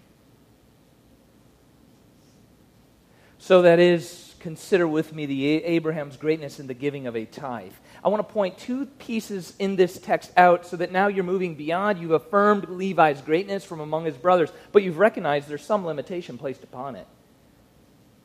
So 3.38 3.62
that 3.62 3.78
is, 3.78 4.34
consider 4.38 4.88
with 4.88 5.12
me 5.12 5.26
the 5.26 5.64
Abraham's 5.64 6.16
greatness 6.16 6.60
in 6.60 6.66
the 6.66 6.74
giving 6.74 7.06
of 7.06 7.14
a 7.14 7.26
tithe. 7.26 7.72
I 8.02 8.08
want 8.08 8.26
to 8.26 8.32
point 8.32 8.56
two 8.56 8.86
pieces 8.86 9.52
in 9.58 9.76
this 9.76 9.98
text 9.98 10.32
out 10.36 10.64
so 10.66 10.76
that 10.76 10.92
now 10.92 11.08
you're 11.08 11.24
moving 11.24 11.54
beyond. 11.54 11.98
You've 11.98 12.12
affirmed 12.12 12.68
Levi's 12.70 13.20
greatness 13.20 13.64
from 13.64 13.80
among 13.80 14.06
his 14.06 14.16
brothers, 14.16 14.50
but 14.72 14.82
you've 14.82 14.98
recognized 14.98 15.48
there's 15.48 15.64
some 15.64 15.84
limitation 15.84 16.38
placed 16.38 16.62
upon 16.62 16.96
it. 16.96 17.06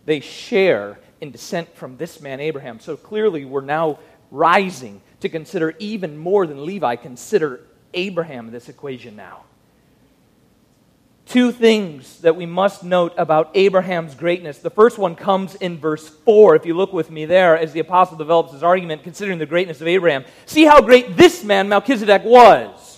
They 0.10 0.22
share 0.22 0.98
in 1.22 1.30
descent 1.30 1.76
from 1.76 1.98
this 1.98 2.19
man, 2.19 2.39
Abraham. 2.39 2.80
So 2.80 2.98
clearly, 2.98 3.45
we're 3.45 3.62
now 3.62 4.00
rising 4.32 5.02
to 5.19 5.30
consider 5.30 5.76
even 5.78 6.17
more 6.17 6.48
than 6.48 6.65
Levi, 6.65 6.95
consider 6.95 7.62
Abraham 7.93 8.48
in 8.48 8.52
this 8.52 8.69
equation 8.69 9.15
now. 9.15 9.43
Two 11.28 11.52
things 11.52 12.22
that 12.22 12.36
we 12.36 12.48
must 12.48 12.84
note 12.84 13.13
about 13.17 13.52
Abraham's 13.54 14.15
greatness. 14.15 14.58
The 14.58 14.72
first 14.72 14.98
one 14.98 15.15
comes 15.15 15.54
in 15.54 15.78
verse 15.78 16.10
4. 16.10 16.56
If 16.56 16.65
you 16.65 16.74
look 16.74 16.91
with 16.91 17.12
me 17.12 17.26
there, 17.26 17.56
as 17.56 17.72
the 17.72 17.82
apostle 17.82 18.17
develops 18.17 18.52
his 18.52 18.63
argument 18.63 19.04
considering 19.04 19.38
the 19.38 19.45
greatness 19.45 19.80
of 19.80 19.86
Abraham, 19.86 20.26
see 20.48 20.65
how 20.65 20.82
great 20.82 21.17
this 21.17 21.43
man, 21.43 21.69
Melchizedek, 21.69 22.24
was 22.24 22.88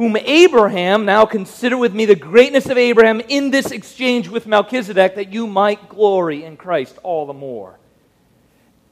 whom 0.00 0.16
Abraham, 0.16 1.04
now 1.04 1.26
consider 1.26 1.76
with 1.76 1.92
me 1.92 2.06
the 2.06 2.14
greatness 2.14 2.64
of 2.70 2.78
Abraham 2.78 3.20
in 3.28 3.50
this 3.50 3.70
exchange 3.70 4.28
with 4.28 4.46
Melchizedek, 4.46 5.16
that 5.16 5.30
you 5.30 5.46
might 5.46 5.90
glory 5.90 6.42
in 6.42 6.56
Christ 6.56 6.98
all 7.02 7.26
the 7.26 7.34
more. 7.34 7.78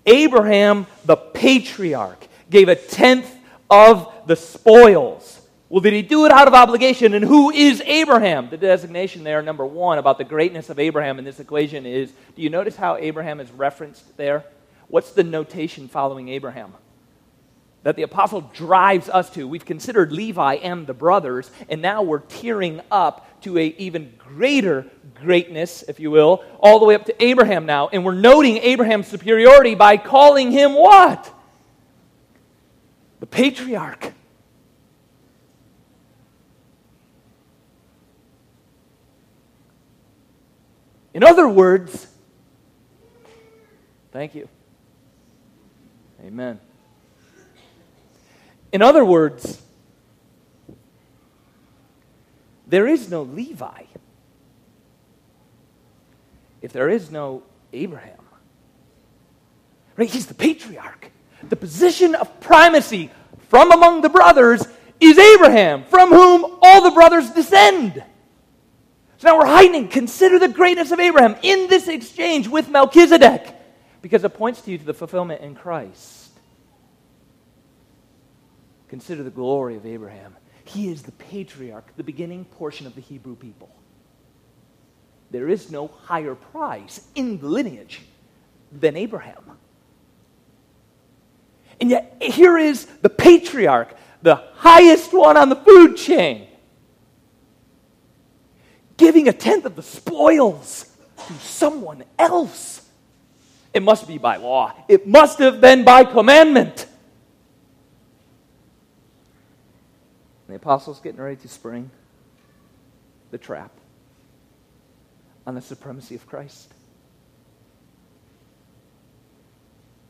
Abraham, 0.05 0.87
the 1.07 1.17
patriarch, 1.17 2.29
gave 2.51 2.69
a 2.69 2.75
tenth 2.75 3.35
of 3.71 4.13
the 4.27 4.37
spoils. 4.37 5.41
Well, 5.71 5.81
did 5.81 5.95
he 5.95 6.03
do 6.03 6.27
it 6.27 6.31
out 6.31 6.47
of 6.47 6.53
obligation? 6.53 7.15
And 7.15 7.25
who 7.25 7.51
is 7.53 7.81
Abraham? 7.87 8.51
The 8.51 8.59
designation 8.59 9.25
there, 9.25 9.41
number 9.41 9.65
one, 9.65 9.97
about 9.97 10.19
the 10.19 10.25
greatness 10.25 10.69
of 10.69 10.79
Abraham 10.79 11.19
in 11.19 11.25
this 11.25 11.41
equation 11.41 11.87
is 11.87 12.13
do 12.37 12.43
you 12.43 12.51
notice 12.51 12.77
how 12.77 12.97
Abraham 12.97 13.41
is 13.41 13.51
referenced 13.53 14.15
there? 14.19 14.45
What's 14.89 15.13
the 15.13 15.25
notation 15.25 15.89
following 15.89 16.29
Abraham? 16.29 16.75
That 17.83 17.97
the 17.97 18.03
apostle 18.03 18.41
drives 18.41 19.09
us 19.09 19.31
to. 19.31 19.47
We've 19.47 19.65
considered 19.65 20.13
Levi 20.13 20.55
and 20.57 20.87
the 20.87 20.95
brothers, 20.95 21.51
and 21.69 21.81
now 21.81 22.03
we're 22.03 22.21
tearing 22.21 22.81
up 22.91 23.41
to 23.43 23.57
a 23.59 23.67
even 23.79 24.13
greater 24.19 24.87
greatness, 25.15 25.85
if 25.87 26.01
you 26.01 26.11
will, 26.11 26.45
all 26.61 26.79
the 26.79 26.85
way 26.85 26.95
up 26.95 27.05
to 27.07 27.23
Abraham 27.23 27.67
now. 27.67 27.89
And 27.89 28.05
we're 28.05 28.15
noting 28.15 28.59
Abraham's 28.59 29.07
superiority 29.07 29.75
by 29.75 29.97
calling 29.97 30.51
him 30.51 30.75
what? 30.75 31.33
The 33.21 33.27
patriarch. 33.27 34.13
In 41.15 41.25
other 41.25 41.49
words, 41.49 42.07
thank 44.13 44.35
you. 44.35 44.49
Amen. 46.25 46.61
In 48.73 48.83
other 48.83 49.05
words, 49.05 49.63
there 52.67 52.87
is 52.87 53.11
no 53.11 53.23
Levi 53.23 53.85
if 56.61 56.73
there 56.73 56.89
is 56.89 57.11
no 57.11 57.43
Abraham. 57.73 58.19
Right? 59.97 60.11
He's 60.11 60.27
the 60.27 60.35
patriarch. 60.35 61.11
The 61.49 61.57
position 61.57 62.15
of 62.15 62.41
primacy 62.41 63.11
from 63.49 63.73
among 63.73 64.03
the 64.03 64.09
brothers 64.09 64.67
is 65.01 65.19
Abraham, 65.19 65.85
from 65.85 66.11
whom 66.11 66.59
all 66.61 66.83
the 66.83 66.91
brothers 66.91 67.31
descend. 67.31 68.03
So 69.19 69.29
now 69.29 69.39
we're 69.39 69.47
heightening. 69.47 69.89
Consider 69.89 70.39
the 70.39 70.49
greatness 70.49 70.91
of 70.91 71.01
Abraham 71.01 71.37
in 71.43 71.69
this 71.69 71.89
exchange 71.89 72.49
with 72.49 72.69
Melchizedek 72.69 73.55
because 74.03 74.23
it 74.25 74.35
points 74.35 74.61
to 74.63 74.71
you 74.71 74.79
to 74.79 74.85
the 74.85 74.95
fulfillment 74.95 75.41
in 75.41 75.55
Christ. 75.55 76.28
Consider 78.89 79.23
the 79.23 79.31
glory 79.31 79.77
of 79.77 79.87
Abraham. 79.87 80.37
He 80.65 80.91
is 80.91 81.03
the 81.03 81.13
patriarch, 81.13 81.97
the 81.97 82.03
beginning 82.03 82.45
portion 82.45 82.87
of 82.87 82.95
the 82.95 83.01
Hebrew 83.01 83.37
people. 83.37 83.71
There 85.31 85.49
is 85.49 85.71
no 85.71 85.89
higher 86.05 86.35
prize 86.35 87.07
in 87.15 87.39
the 87.39 87.49
lineage 87.49 88.03
than 88.73 88.97
Abraham. 88.97 89.59
And 91.81 91.91
yet, 91.91 92.17
here 92.21 92.59
is 92.59 92.87
the 93.03 93.09
patriarch, 93.09 93.95
the 94.23 94.37
highest 94.55 95.13
one 95.13 95.37
on 95.37 95.49
the 95.49 95.57
food 95.57 95.97
chain, 95.97 96.49
giving 98.97 99.29
a 99.29 99.33
tenth 99.33 99.65
of 99.65 99.77
the 99.77 99.83
spoils 99.83 100.91
to 101.27 101.33
someone 101.35 102.05
else. 102.19 102.83
It 103.73 103.83
must 103.83 104.09
be 104.09 104.19
by 104.19 104.37
law, 104.37 104.75
it 104.89 105.07
must 105.07 105.39
have 105.39 105.61
been 105.61 105.85
by 105.85 106.05
commandment. 106.05 106.87
And 110.49 110.55
the 110.55 110.57
apostle's 110.57 110.99
getting 110.99 111.21
ready 111.21 111.37
to 111.37 111.49
spring 111.49 111.91
the 113.31 113.39
trap. 113.39 113.71
on 115.47 115.55
the 115.55 115.63
supremacy 115.63 116.15
of 116.15 116.27
Christ. 116.27 116.71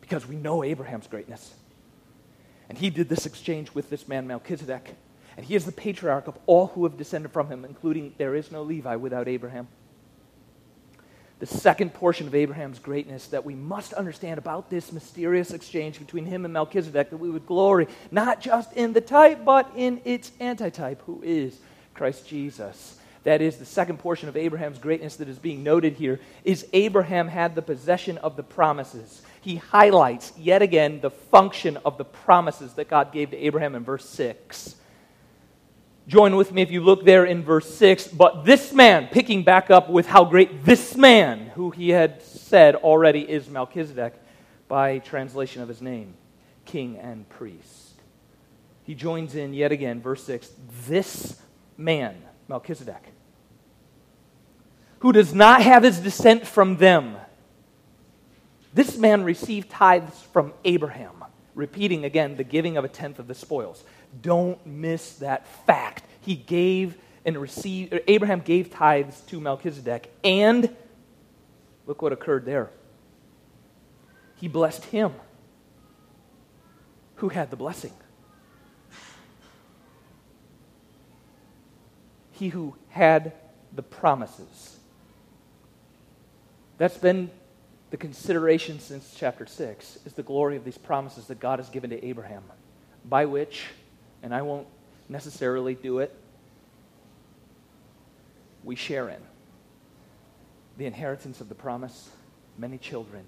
Because 0.01 0.27
we 0.27 0.35
know 0.35 0.64
Abraham's 0.64 1.07
greatness. 1.07 1.55
And 2.68 2.77
he 2.77 2.90
did 2.90 3.09
this 3.09 3.24
exchange 3.24 3.72
with 3.72 3.88
this 3.88 4.09
man, 4.09 4.27
Melchizedek. 4.27 4.96
And 5.37 5.46
he 5.46 5.55
is 5.55 5.64
the 5.64 5.70
patriarch 5.70 6.27
of 6.27 6.37
all 6.46 6.66
who 6.68 6.83
have 6.83 6.96
descended 6.96 7.31
from 7.31 7.48
him, 7.48 7.64
including 7.64 8.14
there 8.18 8.35
is 8.35 8.51
no 8.51 8.64
Levi 8.64 8.96
without 8.96 9.29
Abraham. 9.29 9.68
The 11.38 11.46
second 11.46 11.94
portion 11.94 12.27
of 12.27 12.35
Abraham's 12.35 12.81
greatness 12.81 13.29
that 13.29 13.44
we 13.44 13.55
must 13.55 13.92
understand 13.92 14.38
about 14.38 14.70
this 14.70 14.92
mysterious 14.92 15.53
exchange 15.53 16.01
between 16.01 16.27
him 16.27 16.44
and 16.44 16.53
Melchizedek, 16.53 17.11
that 17.11 17.16
we 17.16 17.31
would 17.31 17.46
glory 17.46 17.87
not 18.11 18.40
just 18.40 18.72
in 18.72 18.92
the 18.92 19.01
type, 19.01 19.44
but 19.44 19.70
in 19.77 20.01
its 20.05 20.33
antitype, 20.40 21.01
who 21.03 21.22
is 21.22 21.59
Christ 21.94 22.27
Jesus. 22.27 22.98
That 23.22 23.40
is 23.40 23.57
the 23.57 23.64
second 23.64 23.98
portion 23.98 24.29
of 24.29 24.37
Abraham's 24.37 24.79
greatness 24.79 25.16
that 25.16 25.29
is 25.29 25.38
being 25.38 25.62
noted 25.62 25.94
here, 25.94 26.18
is 26.42 26.66
Abraham 26.72 27.29
had 27.29 27.55
the 27.55 27.62
possession 27.62 28.18
of 28.18 28.37
the 28.37 28.42
promises. 28.42 29.22
He 29.40 29.57
highlights 29.57 30.33
yet 30.37 30.62
again 30.62 31.01
the 31.01 31.11
function 31.11 31.77
of 31.85 31.98
the 31.98 32.05
promises 32.05 32.74
that 32.74 32.88
God 32.88 33.12
gave 33.12 33.31
to 33.31 33.37
Abraham 33.37 33.77
in 33.77 33.85
verse 33.85 34.09
6. 34.09 34.74
Join 36.09 36.37
with 36.37 36.53
me 36.53 36.62
if 36.62 36.71
you 36.71 36.81
look 36.81 37.05
there 37.05 37.27
in 37.27 37.42
verse 37.42 37.73
6. 37.75 38.09
But 38.09 38.47
this 38.47 38.73
man, 38.73 39.09
picking 39.09 39.42
back 39.44 39.71
up 39.71 39.90
with 39.90 40.07
how 40.07 40.25
great 40.25 40.64
this 40.64 40.97
man, 40.97 41.49
who 41.55 41.71
he 41.71 41.90
had 41.90 42.23
said 42.23 42.77
already 42.77 43.21
is 43.21 43.51
Melchizedek 43.51 44.14
by 44.68 45.01
translation 45.01 45.61
of 45.61 45.68
his 45.68 45.83
name, 45.83 46.14
king 46.64 46.97
and 46.97 47.29
priest. 47.29 48.01
He 48.85 48.94
joins 48.94 49.35
in 49.35 49.53
yet 49.53 49.71
again, 49.71 50.01
verse 50.01 50.25
6. 50.25 50.51
This 50.87 51.38
man, 51.77 52.16
Melchizedek, 52.49 53.12
who 55.01 55.12
does 55.12 55.35
not 55.35 55.61
have 55.61 55.83
his 55.83 56.01
descent 56.01 56.47
from 56.47 56.79
them. 56.79 57.18
This 58.73 58.97
man 58.97 59.25
received 59.25 59.68
tithes 59.68 60.23
from 60.33 60.55
Abraham, 60.64 61.23
repeating 61.55 62.07
again 62.07 62.38
the 62.38 62.44
giving 62.44 62.79
of 62.79 62.85
a 62.87 62.88
tenth 62.88 63.18
of 63.18 63.29
the 63.29 63.35
spoils. 63.35 63.85
Don't 64.21 64.64
miss 64.66 65.14
that 65.16 65.47
fact. 65.66 66.05
He 66.21 66.35
gave 66.35 66.97
and 67.25 67.37
received, 67.37 67.99
Abraham 68.07 68.40
gave 68.40 68.71
tithes 68.71 69.21
to 69.23 69.40
Melchizedek, 69.40 70.11
and 70.25 70.75
look 71.87 72.01
what 72.01 72.12
occurred 72.12 72.44
there. 72.44 72.71
He 74.37 74.49
blessed 74.49 74.85
him 74.87 75.12
who 77.16 77.29
had 77.29 77.51
the 77.51 77.57
blessing. 77.57 77.92
He 82.31 82.49
who 82.49 82.77
had 82.90 83.33
the 83.75 83.83
promises. 83.83 84.79
That's 86.79 86.97
been 86.97 87.31
the 87.90 87.97
consideration 87.97 88.79
since 88.79 89.14
chapter 89.16 89.47
6 89.47 89.99
is 90.07 90.12
the 90.12 90.23
glory 90.23 90.57
of 90.57 90.64
these 90.64 90.79
promises 90.79 91.27
that 91.27 91.40
God 91.40 91.59
has 91.59 91.68
given 91.68 91.90
to 91.90 92.05
Abraham, 92.05 92.44
by 93.05 93.25
which 93.25 93.64
and 94.23 94.35
I 94.35 94.43
won't 94.43 94.67
necessarily 95.09 95.75
do 95.75 95.99
it, 96.01 96.15
we 98.65 98.77
share 98.77 99.09
in 99.09 99.21
the 100.77 100.87
inheritance 100.87 101.41
of 101.41 101.49
the 101.49 101.55
promise, 101.55 102.09
many 102.57 102.79
children. 102.79 103.25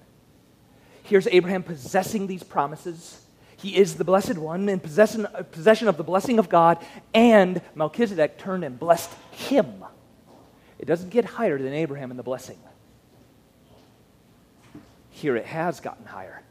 Here's 1.02 1.26
Abraham 1.26 1.62
possessing 1.62 2.26
these 2.26 2.42
promises. 2.42 3.20
He 3.56 3.76
is 3.76 3.96
the 3.96 4.04
blessed 4.04 4.38
one 4.38 4.68
in 4.68 4.78
possession, 4.80 5.26
possession 5.50 5.88
of 5.88 5.96
the 5.96 6.04
blessing 6.04 6.38
of 6.38 6.48
God, 6.48 6.78
and 7.12 7.60
Melchizedek 7.74 8.38
turned 8.38 8.64
and 8.64 8.78
blessed 8.78 9.10
him. 9.32 9.84
It 10.78 10.86
doesn't 10.86 11.10
get 11.10 11.24
higher 11.24 11.58
than 11.58 11.74
Abraham 11.74 12.10
in 12.10 12.16
the 12.16 12.22
blessing. 12.22 12.58
Here 15.10 15.36
it 15.36 15.46
has 15.46 15.80
gotten 15.80 16.06
higher. 16.06 16.42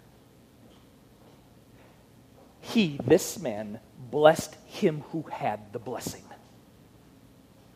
He, 2.62 3.00
this 3.04 3.40
man, 3.40 3.80
blessed 4.00 4.56
him 4.66 5.04
who 5.12 5.24
had 5.24 5.74
the 5.74 5.80
blessing. 5.80 6.24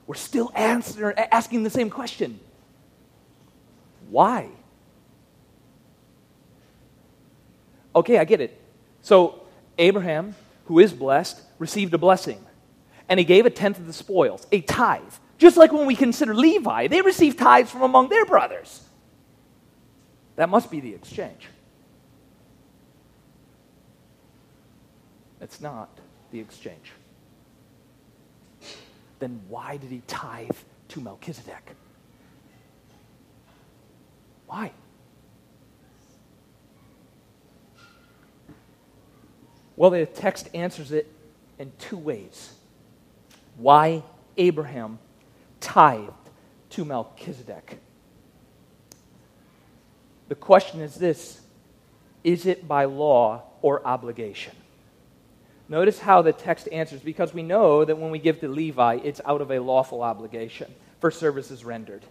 We're 0.08 0.16
still 0.16 0.52
answer, 0.56 1.14
asking 1.32 1.64
the 1.64 1.70
same 1.70 1.90
question 1.90 2.40
why? 4.10 4.50
Okay, 7.96 8.18
I 8.18 8.26
get 8.26 8.42
it. 8.42 8.60
So, 9.02 9.42
Abraham, 9.78 10.36
who 10.66 10.80
is 10.80 10.94
blessed, 10.94 11.42
received 11.58 11.94
a 11.94 11.98
blessing, 11.98 12.44
and 13.10 13.20
he 13.20 13.26
gave 13.26 13.46
a 13.46 13.50
tenth 13.50 13.80
of 13.80 13.88
the 13.88 13.94
spoils, 13.94 14.46
a 14.52 14.62
tithe. 14.62 15.02
Just 15.38 15.58
like 15.58 15.72
when 15.72 15.86
we 15.86 15.96
consider 15.96 16.34
Levi, 16.36 16.88
they 16.88 17.02
received 17.02 17.40
tithes 17.40 17.72
from 17.72 17.82
among 17.82 18.10
their 18.10 18.26
brothers. 18.26 18.84
That 20.36 20.50
must 20.50 20.72
be 20.72 20.80
the 20.80 20.94
exchange. 20.94 21.48
It's 25.44 25.60
not 25.60 25.90
the 26.32 26.40
exchange. 26.40 26.94
Then 29.20 29.42
why 29.50 29.78
did 29.78 29.90
he 29.92 30.02
tithe 30.08 30.56
to 30.90 31.02
Melchizedek? 31.02 31.76
Why? 34.48 34.72
Well, 39.76 39.92
the 39.92 40.06
text 40.06 40.50
answers 40.54 40.92
it 40.92 41.12
in 41.60 41.72
two 41.78 41.98
ways. 41.98 42.54
Why 43.58 44.04
Abraham 44.38 44.98
tithed 45.60 46.12
to 46.72 46.86
Melchizedek. 46.86 47.80
The 50.30 50.36
question 50.36 50.82
is 50.82 50.96
this 50.96 51.42
Is 52.24 52.46
it 52.46 52.68
by 52.68 52.86
law 52.86 53.44
or 53.62 53.86
obligation? 53.86 54.54
Notice 55.74 55.98
how 55.98 56.22
the 56.22 56.34
text 56.34 56.70
answers 56.72 57.02
because 57.02 57.34
we 57.34 57.42
know 57.42 57.84
that 57.84 57.98
when 57.98 58.12
we 58.12 58.20
give 58.20 58.40
to 58.42 58.48
Levi, 58.48 59.00
it's 59.04 59.20
out 59.26 59.42
of 59.42 59.50
a 59.50 59.58
lawful 59.58 60.04
obligation 60.04 60.72
for 61.02 61.10
services 61.10 61.66
rendered. 61.66 62.06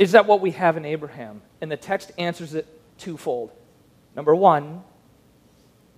Is 0.00 0.10
that 0.10 0.26
what 0.26 0.40
we 0.40 0.50
have 0.50 0.76
in 0.76 0.84
Abraham? 0.84 1.42
And 1.60 1.70
the 1.70 1.76
text 1.76 2.10
answers 2.18 2.54
it 2.54 2.66
twofold. 2.98 3.52
Number 4.16 4.34
one, 4.34 4.82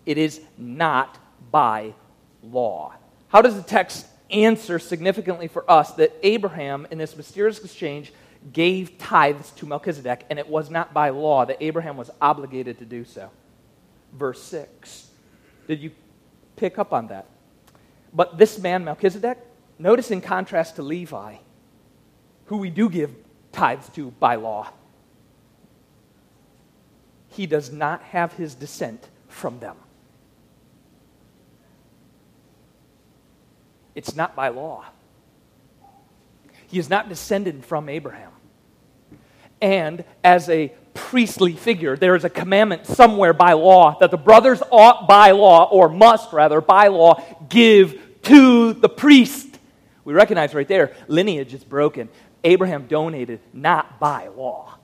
it 0.05 0.19
is 0.19 0.43
not 0.59 1.17
by 1.51 1.95
law. 2.43 2.93
How 3.29 3.41
does 3.41 3.57
the 3.57 3.63
text 3.63 4.07
answer 4.31 4.79
significantly 4.79 5.49
for 5.49 5.65
us 5.71 5.93
that 5.93 6.15
Abraham, 6.23 6.87
in 6.91 6.99
this 6.99 7.17
mysterious 7.17 7.65
exchange, 7.65 8.13
gave 8.53 8.99
tithes 8.99 9.53
to 9.53 9.65
Melchizedek, 9.65 10.27
and 10.29 10.39
it 10.39 10.51
was 10.51 10.69
not 10.69 10.93
by 10.93 11.09
law 11.09 11.47
that 11.47 11.57
Abraham 11.63 11.97
was 11.97 12.11
obligated 12.21 12.79
to 12.81 12.85
do 12.85 13.07
so? 13.07 13.31
Verse 14.13 14.43
6. 14.43 15.07
Did 15.67 15.81
you 15.81 15.93
pick 16.61 16.79
up 16.79 16.93
on 16.93 17.09
that? 17.09 17.27
But 18.13 18.37
this 18.37 18.59
man, 18.59 18.85
Melchizedek, 18.85 19.39
notice 19.79 20.11
in 20.11 20.21
contrast 20.21 20.77
to 20.77 20.83
Levi, 20.83 21.37
who 22.47 22.59
we 22.59 22.71
do 22.71 22.89
give 22.91 23.15
tithes 23.51 23.89
to 23.91 24.11
by 24.13 24.35
law, 24.37 24.71
he 27.29 27.47
does 27.47 27.73
not 27.73 28.03
have 28.03 28.35
his 28.35 28.55
descent 28.55 29.09
from 29.29 29.59
them. 29.61 29.77
It's 33.95 34.15
not 34.15 34.37
by 34.37 34.49
law. 34.49 34.85
He 36.67 36.79
is 36.79 36.91
not 36.91 37.09
descended 37.09 37.65
from 37.65 37.89
Abraham. 37.89 38.33
And 39.61 40.05
as 40.23 40.49
a 40.49 40.73
priestly 40.95 41.55
figure. 41.55 41.97
There 41.97 42.17
is 42.17 42.25
a 42.25 42.31
commandment 42.31 42.87
somewhere 42.87 43.33
by 43.33 43.53
law 43.53 43.99
that 44.01 44.11
the 44.11 44.17
brothers 44.17 44.63
ought 44.71 45.09
by 45.09 45.33
law, 45.33 45.69
or 45.71 45.89
must 45.89 46.33
rather, 46.33 46.61
by 46.61 46.89
law, 46.89 47.23
give 47.49 48.01
to 48.23 48.73
the 48.73 48.89
priest. 48.89 49.59
We 50.05 50.15
recognize 50.15 50.55
right 50.55 50.69
there, 50.69 50.95
lineage 51.09 51.55
is 51.55 51.65
broken. 51.65 52.09
Abraham 52.43 52.87
donated 52.87 53.41
not 53.53 54.01
by 54.01 54.29
law. 54.29 54.79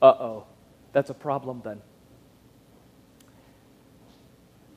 Uh 0.00 0.06
oh, 0.06 0.44
that's 0.92 1.10
a 1.10 1.14
problem 1.14 1.60
then. 1.64 1.80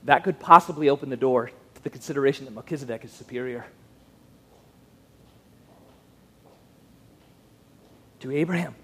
That 0.06 0.24
could 0.24 0.40
possibly 0.40 0.90
open 0.90 1.10
the 1.10 1.18
door 1.18 1.52
to 1.76 1.84
the 1.84 1.92
consideration 1.92 2.46
that 2.46 2.52
Melchizedek 2.52 3.04
is 3.06 3.12
superior. 3.12 3.66
to 8.22 8.32
Abraham. 8.32 8.76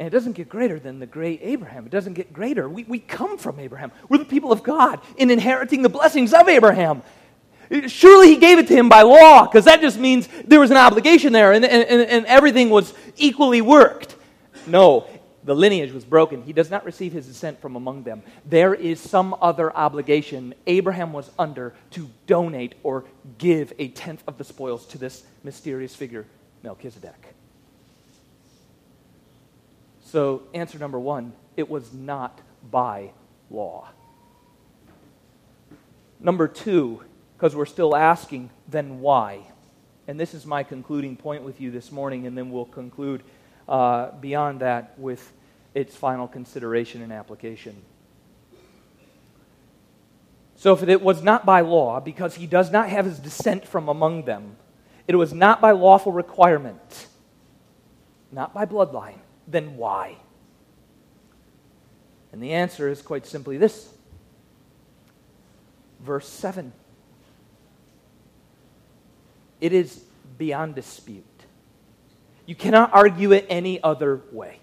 And 0.00 0.06
it 0.06 0.10
doesn't 0.10 0.32
get 0.32 0.48
greater 0.48 0.80
than 0.80 0.98
the 0.98 1.04
great 1.04 1.40
Abraham. 1.42 1.84
It 1.84 1.92
doesn't 1.92 2.14
get 2.14 2.32
greater. 2.32 2.70
We, 2.70 2.84
we 2.84 3.00
come 3.00 3.36
from 3.36 3.60
Abraham. 3.60 3.92
We're 4.08 4.16
the 4.16 4.24
people 4.24 4.50
of 4.50 4.62
God 4.62 4.98
in 5.18 5.30
inheriting 5.30 5.82
the 5.82 5.90
blessings 5.90 6.32
of 6.32 6.48
Abraham. 6.48 7.02
Surely 7.86 8.28
he 8.28 8.36
gave 8.36 8.58
it 8.58 8.66
to 8.68 8.74
him 8.74 8.88
by 8.88 9.02
law, 9.02 9.44
because 9.44 9.66
that 9.66 9.82
just 9.82 9.98
means 9.98 10.26
there 10.46 10.58
was 10.58 10.70
an 10.70 10.78
obligation 10.78 11.34
there 11.34 11.52
and, 11.52 11.66
and, 11.66 12.00
and 12.08 12.24
everything 12.24 12.70
was 12.70 12.94
equally 13.18 13.60
worked. 13.60 14.16
No, 14.66 15.06
the 15.44 15.54
lineage 15.54 15.92
was 15.92 16.06
broken. 16.06 16.44
He 16.44 16.54
does 16.54 16.70
not 16.70 16.86
receive 16.86 17.12
his 17.12 17.26
descent 17.26 17.60
from 17.60 17.76
among 17.76 18.04
them. 18.04 18.22
There 18.46 18.74
is 18.74 19.00
some 19.00 19.36
other 19.42 19.70
obligation 19.76 20.54
Abraham 20.66 21.12
was 21.12 21.30
under 21.38 21.74
to 21.90 22.08
donate 22.26 22.74
or 22.82 23.04
give 23.36 23.74
a 23.78 23.88
tenth 23.88 24.22
of 24.26 24.38
the 24.38 24.44
spoils 24.44 24.86
to 24.86 24.98
this 24.98 25.24
mysterious 25.44 25.94
figure, 25.94 26.24
Melchizedek. 26.62 27.29
So, 30.10 30.42
answer 30.52 30.76
number 30.76 30.98
one 30.98 31.34
it 31.56 31.70
was 31.70 31.92
not 31.92 32.40
by 32.68 33.12
law. 33.48 33.90
Number 36.18 36.48
two, 36.48 37.04
because 37.36 37.54
we're 37.54 37.64
still 37.64 37.94
asking, 37.94 38.50
then 38.66 38.98
why? 38.98 39.38
And 40.08 40.18
this 40.18 40.34
is 40.34 40.44
my 40.44 40.64
concluding 40.64 41.14
point 41.14 41.44
with 41.44 41.60
you 41.60 41.70
this 41.70 41.92
morning, 41.92 42.26
and 42.26 42.36
then 42.36 42.50
we'll 42.50 42.64
conclude 42.64 43.22
uh, 43.68 44.10
beyond 44.20 44.62
that 44.62 44.98
with 44.98 45.32
its 45.74 45.94
final 45.94 46.26
consideration 46.26 47.02
and 47.02 47.12
application. 47.12 47.80
So, 50.56 50.72
if 50.72 50.82
it 50.82 51.02
was 51.02 51.22
not 51.22 51.46
by 51.46 51.60
law, 51.60 52.00
because 52.00 52.34
he 52.34 52.48
does 52.48 52.72
not 52.72 52.88
have 52.88 53.04
his 53.04 53.20
descent 53.20 53.64
from 53.64 53.88
among 53.88 54.24
them, 54.24 54.56
it 55.06 55.14
was 55.14 55.32
not 55.32 55.60
by 55.60 55.70
lawful 55.70 56.10
requirement, 56.10 57.06
not 58.32 58.52
by 58.52 58.66
bloodline, 58.66 59.20
then 59.50 59.76
why? 59.76 60.16
And 62.32 62.42
the 62.42 62.52
answer 62.52 62.88
is 62.88 63.02
quite 63.02 63.26
simply 63.26 63.56
this 63.56 63.88
verse 66.00 66.28
7. 66.28 66.72
It 69.60 69.72
is 69.72 70.02
beyond 70.38 70.74
dispute. 70.74 71.24
You 72.46 72.54
cannot 72.54 72.92
argue 72.94 73.32
it 73.32 73.46
any 73.48 73.82
other 73.82 74.22
way. 74.32 74.58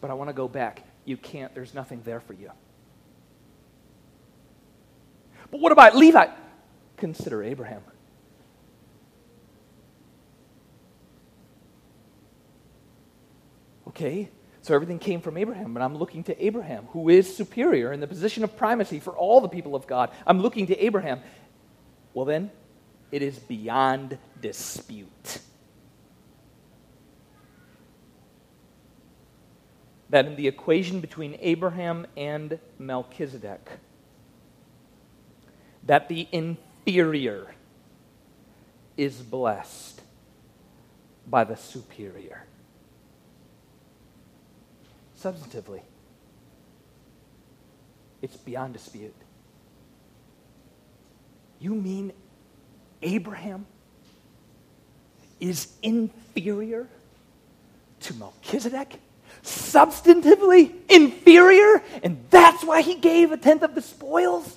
But 0.00 0.10
I 0.10 0.14
want 0.14 0.28
to 0.28 0.34
go 0.34 0.48
back. 0.48 0.82
You 1.04 1.16
can't, 1.16 1.54
there's 1.54 1.74
nothing 1.74 2.02
there 2.04 2.20
for 2.20 2.32
you. 2.32 2.50
But 5.50 5.60
what 5.60 5.72
about 5.72 5.96
Levi? 5.96 6.26
Consider 6.96 7.42
Abraham. 7.42 7.82
Okay, 13.88 14.28
so 14.62 14.74
everything 14.74 14.98
came 14.98 15.20
from 15.20 15.36
Abraham, 15.36 15.72
but 15.72 15.82
I'm 15.82 15.96
looking 15.96 16.24
to 16.24 16.44
Abraham, 16.44 16.86
who 16.86 17.08
is 17.08 17.34
superior 17.34 17.92
in 17.92 18.00
the 18.00 18.06
position 18.06 18.42
of 18.42 18.56
primacy 18.56 18.98
for 18.98 19.12
all 19.12 19.40
the 19.40 19.48
people 19.48 19.74
of 19.76 19.86
God. 19.86 20.10
I'm 20.26 20.40
looking 20.40 20.66
to 20.66 20.84
Abraham. 20.84 21.20
Well, 22.12 22.24
then, 22.24 22.50
it 23.12 23.22
is 23.22 23.38
beyond 23.38 24.18
dispute. 24.40 25.38
That 30.10 30.26
in 30.26 30.36
the 30.36 30.48
equation 30.48 31.00
between 31.00 31.36
Abraham 31.40 32.06
and 32.16 32.58
Melchizedek, 32.78 33.68
that 35.84 36.08
the 36.08 36.26
inferior 36.32 37.46
is 38.96 39.16
blessed 39.22 40.02
by 41.26 41.44
the 41.44 41.56
superior 41.56 42.46
substantively. 45.26 45.80
It's 48.22 48.36
beyond 48.36 48.74
dispute. 48.74 49.14
You 51.58 51.74
mean 51.74 52.12
Abraham 53.02 53.66
is 55.40 55.72
inferior 55.82 56.86
to 58.00 58.14
Melchizedek? 58.14 59.00
Substantively 59.42 60.72
inferior? 60.88 61.82
And 62.02 62.24
that's 62.30 62.64
why 62.64 62.82
he 62.82 62.94
gave 62.94 63.32
a 63.32 63.36
tenth 63.36 63.62
of 63.62 63.74
the 63.74 63.82
spoils? 63.82 64.56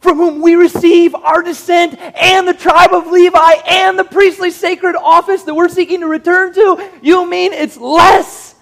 from 0.00 0.09
whom 0.20 0.42
we 0.42 0.54
receive 0.54 1.14
our 1.14 1.42
descent 1.42 1.98
and 1.98 2.46
the 2.46 2.52
tribe 2.52 2.92
of 2.92 3.06
Levi 3.06 3.52
and 3.66 3.98
the 3.98 4.04
priestly 4.04 4.50
sacred 4.50 4.94
office 4.94 5.44
that 5.44 5.54
we're 5.54 5.70
seeking 5.70 6.00
to 6.00 6.06
return 6.06 6.52
to, 6.52 6.90
you 7.00 7.26
mean 7.26 7.54
it's 7.54 7.78
less 7.78 8.54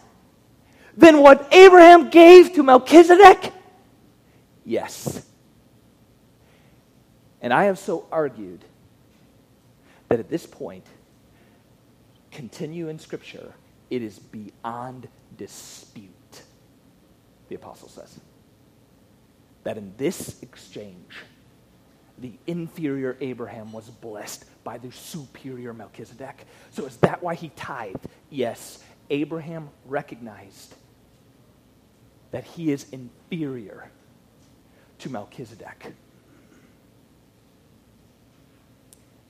than 0.97 1.21
what 1.21 1.53
Abraham 1.53 2.11
gave 2.11 2.55
to 2.55 2.63
Melchizedek? 2.63 3.53
Yes. 4.65 5.27
And 7.43 7.53
I 7.53 7.65
have 7.65 7.81
so 7.81 8.07
argued 8.13 8.65
that 10.09 10.21
at 10.21 10.29
this 10.29 10.47
point, 10.47 10.87
continue 12.31 12.89
in 12.89 13.01
Scripture, 13.01 13.53
it 13.91 14.03
is 14.03 14.21
beyond 14.21 15.09
dispute, 15.37 16.43
the 17.49 17.57
apostle 17.57 17.89
says 17.89 18.21
that 19.65 19.77
in 19.77 19.93
this 19.97 20.41
exchange, 20.41 21.17
the 22.21 22.33
inferior 22.47 23.17
Abraham 23.21 23.73
was 23.73 23.89
blessed 23.89 24.45
by 24.65 24.79
the 24.79 24.91
superior 24.91 25.73
Melchizedek. 25.73 26.45
So 26.71 26.87
is 26.87 26.97
that 26.99 27.23
why 27.23 27.35
he 27.35 27.51
tithed? 27.51 28.07
Yes, 28.31 28.83
Abraham 29.11 29.71
recognized 29.87 30.75
that 32.31 32.45
he 32.45 32.73
is 32.73 32.87
inferior 32.91 33.91
to 34.99 35.11
Melchizedek. 35.11 35.93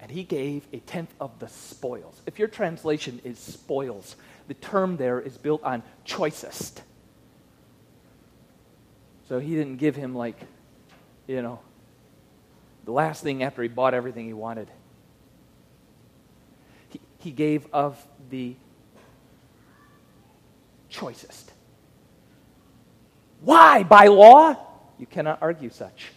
And 0.01 0.11
he 0.11 0.23
gave 0.23 0.67
a 0.73 0.79
tenth 0.79 1.13
of 1.21 1.39
the 1.39 1.49
spoils. 1.49 2.21
If 2.27 2.39
your 2.39 2.49
translation 2.49 3.21
is 3.25 3.39
spoils, 3.39 4.17
the 4.47 4.55
term 4.55 4.97
there 4.97 5.21
is 5.21 5.37
built 5.37 5.63
on 5.63 5.83
choicest. 6.05 6.83
So 9.29 9.39
he 9.39 9.55
didn't 9.55 9.77
give 9.77 9.95
him, 9.97 10.15
like, 10.15 10.37
you 11.27 11.43
know, 11.43 11.61
the 12.89 12.93
last 12.93 13.23
thing 13.23 13.43
after 13.43 13.61
he 13.61 13.69
bought 13.69 13.93
everything 13.93 14.25
he 14.25 14.33
wanted. 14.33 14.67
He, 16.89 16.99
he 17.19 17.31
gave 17.33 17.67
of 17.71 18.03
the 18.31 18.57
choicest. 20.89 21.53
Why? 23.43 23.83
By 23.83 24.07
law? 24.07 24.57
You 24.99 25.05
cannot 25.05 25.37
argue 25.43 25.69
such, 25.69 26.13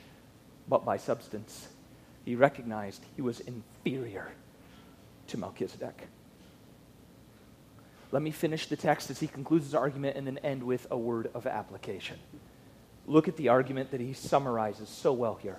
but 0.69 0.85
by 0.85 0.95
substance. 0.95 1.67
He 2.23 2.37
recognized 2.37 3.03
he 3.17 3.21
was 3.21 3.41
inferior 3.41 4.31
to 5.27 5.37
Melchizedek. 5.37 6.07
Let 8.13 8.21
me 8.21 8.31
finish 8.31 8.67
the 8.67 8.77
text 8.77 9.09
as 9.09 9.19
he 9.19 9.27
concludes 9.27 9.65
his 9.65 9.75
argument 9.75 10.15
and 10.15 10.25
then 10.25 10.37
end 10.37 10.63
with 10.63 10.87
a 10.89 10.97
word 10.97 11.31
of 11.33 11.45
application. 11.45 12.17
Look 13.07 13.27
at 13.27 13.35
the 13.35 13.49
argument 13.49 13.91
that 13.91 13.99
he 13.99 14.13
summarizes 14.13 14.87
so 14.87 15.11
well 15.11 15.35
here. 15.35 15.57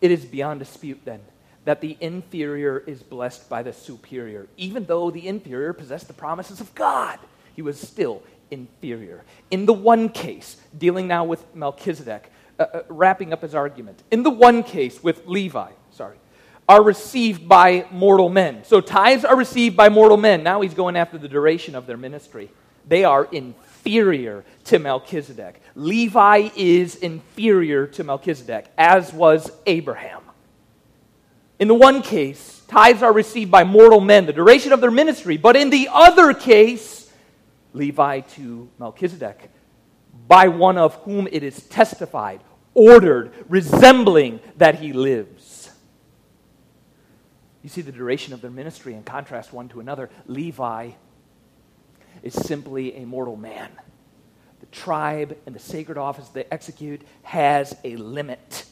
It 0.00 0.10
is 0.10 0.24
beyond 0.24 0.60
dispute, 0.60 1.00
then, 1.04 1.20
that 1.64 1.80
the 1.80 1.96
inferior 2.00 2.78
is 2.86 3.02
blessed 3.02 3.48
by 3.48 3.62
the 3.62 3.72
superior. 3.72 4.46
Even 4.56 4.84
though 4.84 5.10
the 5.10 5.26
inferior 5.26 5.72
possessed 5.72 6.08
the 6.08 6.14
promises 6.14 6.60
of 6.60 6.74
God, 6.74 7.18
he 7.54 7.62
was 7.62 7.80
still 7.80 8.22
inferior. 8.50 9.24
In 9.50 9.66
the 9.66 9.72
one 9.72 10.08
case, 10.08 10.56
dealing 10.76 11.08
now 11.08 11.24
with 11.24 11.42
Melchizedek, 11.54 12.30
uh, 12.58 12.62
uh, 12.62 12.82
wrapping 12.88 13.32
up 13.32 13.42
his 13.42 13.54
argument, 13.54 14.02
in 14.10 14.22
the 14.22 14.30
one 14.30 14.62
case 14.62 15.02
with 15.02 15.26
Levi, 15.26 15.70
sorry, 15.90 16.16
are 16.68 16.82
received 16.82 17.48
by 17.48 17.86
mortal 17.90 18.28
men. 18.28 18.64
So 18.64 18.80
tithes 18.80 19.24
are 19.24 19.36
received 19.36 19.76
by 19.76 19.88
mortal 19.88 20.16
men. 20.16 20.42
Now 20.42 20.60
he's 20.60 20.74
going 20.74 20.96
after 20.96 21.16
the 21.16 21.28
duration 21.28 21.74
of 21.74 21.86
their 21.86 21.96
ministry. 21.96 22.50
They 22.88 23.04
are 23.04 23.24
inferior 23.24 23.66
inferior 23.86 24.44
to 24.64 24.78
Melchizedek. 24.78 25.62
Levi 25.76 26.48
is 26.56 26.96
inferior 26.96 27.86
to 27.86 28.02
Melchizedek, 28.02 28.66
as 28.78 29.12
was 29.12 29.52
Abraham. 29.66 30.22
In 31.58 31.68
the 31.68 31.74
one 31.74 32.00
case, 32.00 32.62
tithes 32.66 33.02
are 33.02 33.12
received 33.12 33.50
by 33.50 33.62
mortal 33.62 34.00
men, 34.00 34.24
the 34.24 34.32
duration 34.32 34.72
of 34.72 34.80
their 34.80 34.90
ministry. 34.90 35.36
But 35.36 35.54
in 35.54 35.68
the 35.68 35.90
other 35.92 36.32
case, 36.32 37.12
Levi 37.74 38.20
to 38.20 38.70
Melchizedek, 38.78 39.50
by 40.26 40.48
one 40.48 40.78
of 40.78 40.94
whom 41.02 41.28
it 41.30 41.42
is 41.42 41.62
testified, 41.64 42.40
ordered, 42.72 43.32
resembling 43.48 44.40
that 44.56 44.76
he 44.76 44.94
lives. 44.94 45.70
You 47.62 47.68
see 47.68 47.82
the 47.82 47.92
duration 47.92 48.32
of 48.32 48.40
their 48.40 48.50
ministry 48.50 48.94
in 48.94 49.02
contrast 49.02 49.52
one 49.52 49.68
to 49.70 49.80
another. 49.80 50.08
Levi 50.26 50.92
is 52.22 52.32
simply 52.32 52.96
a 52.96 53.04
mortal 53.04 53.36
man. 53.36 53.70
Tribe 54.76 55.38
and 55.46 55.54
the 55.54 55.60
sacred 55.60 55.96
office 55.96 56.28
they 56.28 56.44
execute 56.50 57.00
has 57.22 57.74
a 57.82 57.96
limit. 57.96 58.66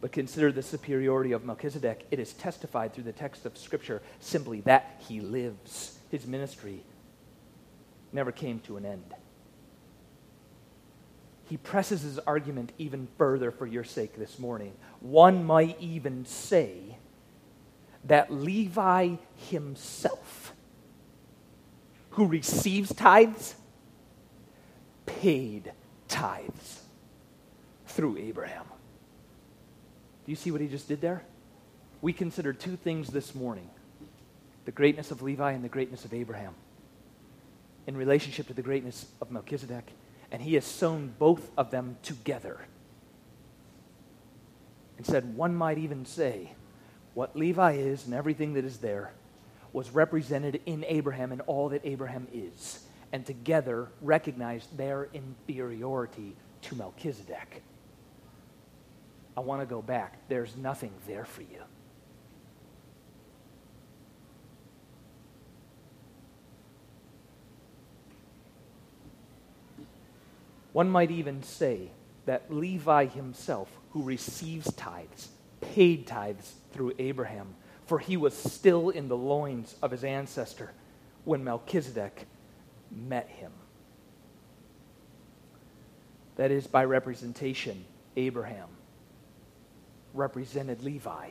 But 0.00 0.12
consider 0.12 0.52
the 0.52 0.62
superiority 0.62 1.32
of 1.32 1.44
Melchizedek. 1.44 2.06
It 2.12 2.20
is 2.20 2.32
testified 2.34 2.94
through 2.94 3.02
the 3.02 3.12
text 3.12 3.44
of 3.44 3.58
Scripture 3.58 4.00
simply 4.20 4.60
that 4.60 5.02
he 5.08 5.20
lives. 5.20 5.98
His 6.12 6.24
ministry 6.24 6.84
never 8.12 8.30
came 8.30 8.60
to 8.60 8.76
an 8.76 8.86
end. 8.86 9.12
He 11.48 11.56
presses 11.56 12.02
his 12.02 12.20
argument 12.20 12.72
even 12.78 13.08
further 13.18 13.50
for 13.50 13.66
your 13.66 13.84
sake 13.84 14.16
this 14.16 14.38
morning. 14.38 14.72
One 15.00 15.44
might 15.44 15.80
even 15.80 16.26
say 16.26 16.96
that 18.04 18.32
Levi 18.32 19.16
himself, 19.48 20.52
who 22.10 22.26
receives 22.26 22.94
tithes, 22.94 23.56
paid 25.08 25.72
tithes 26.06 26.82
through 27.86 28.18
Abraham. 28.18 28.64
Do 30.24 30.32
you 30.32 30.36
see 30.36 30.50
what 30.50 30.60
he 30.60 30.68
just 30.68 30.88
did 30.88 31.00
there? 31.00 31.22
We 32.00 32.12
considered 32.12 32.60
two 32.60 32.76
things 32.76 33.08
this 33.08 33.34
morning 33.34 33.68
the 34.64 34.72
greatness 34.72 35.10
of 35.10 35.22
Levi 35.22 35.52
and 35.52 35.64
the 35.64 35.68
greatness 35.68 36.04
of 36.04 36.12
Abraham 36.12 36.54
in 37.86 37.96
relationship 37.96 38.46
to 38.48 38.52
the 38.52 38.62
greatness 38.62 39.06
of 39.22 39.30
Melchizedek. 39.30 39.86
And 40.30 40.42
he 40.42 40.54
has 40.54 40.64
sewn 40.66 41.14
both 41.18 41.50
of 41.56 41.70
them 41.70 41.96
together. 42.02 42.60
And 44.98 45.06
said, 45.06 45.34
one 45.34 45.54
might 45.54 45.78
even 45.78 46.04
say, 46.04 46.52
what 47.14 47.34
Levi 47.34 47.72
is 47.72 48.04
and 48.04 48.12
everything 48.12 48.52
that 48.54 48.64
is 48.66 48.78
there 48.78 49.12
was 49.72 49.90
represented 49.90 50.60
in 50.66 50.84
Abraham 50.86 51.32
and 51.32 51.40
all 51.46 51.70
that 51.70 51.80
Abraham 51.84 52.28
is, 52.32 52.80
and 53.12 53.24
together 53.24 53.88
recognize 54.00 54.66
their 54.76 55.08
inferiority 55.12 56.36
to 56.62 56.74
Melchizedek. 56.76 57.62
I 59.36 59.40
want 59.40 59.62
to 59.62 59.66
go 59.66 59.80
back. 59.80 60.28
There's 60.28 60.56
nothing 60.56 60.92
there 61.06 61.24
for 61.24 61.42
you. 61.42 61.62
One 70.72 70.90
might 70.90 71.10
even 71.10 71.42
say 71.42 71.90
that 72.26 72.52
Levi 72.52 73.06
himself, 73.06 73.68
who 73.90 74.02
receives 74.02 74.72
tithes, 74.74 75.28
paid 75.60 76.06
tithes 76.06 76.54
through 76.72 76.92
Abraham, 76.98 77.54
for 77.86 77.98
he 77.98 78.16
was 78.16 78.34
still 78.34 78.90
in 78.90 79.08
the 79.08 79.16
loins 79.16 79.74
of 79.82 79.90
his 79.90 80.04
ancestor 80.04 80.72
when 81.24 81.42
Melchizedek 81.42 82.26
met 82.90 83.28
him. 83.28 83.52
That 86.36 86.50
is, 86.50 86.66
by 86.66 86.84
representation, 86.84 87.84
Abraham 88.16 88.68
represented 90.14 90.82
Levi 90.82 91.30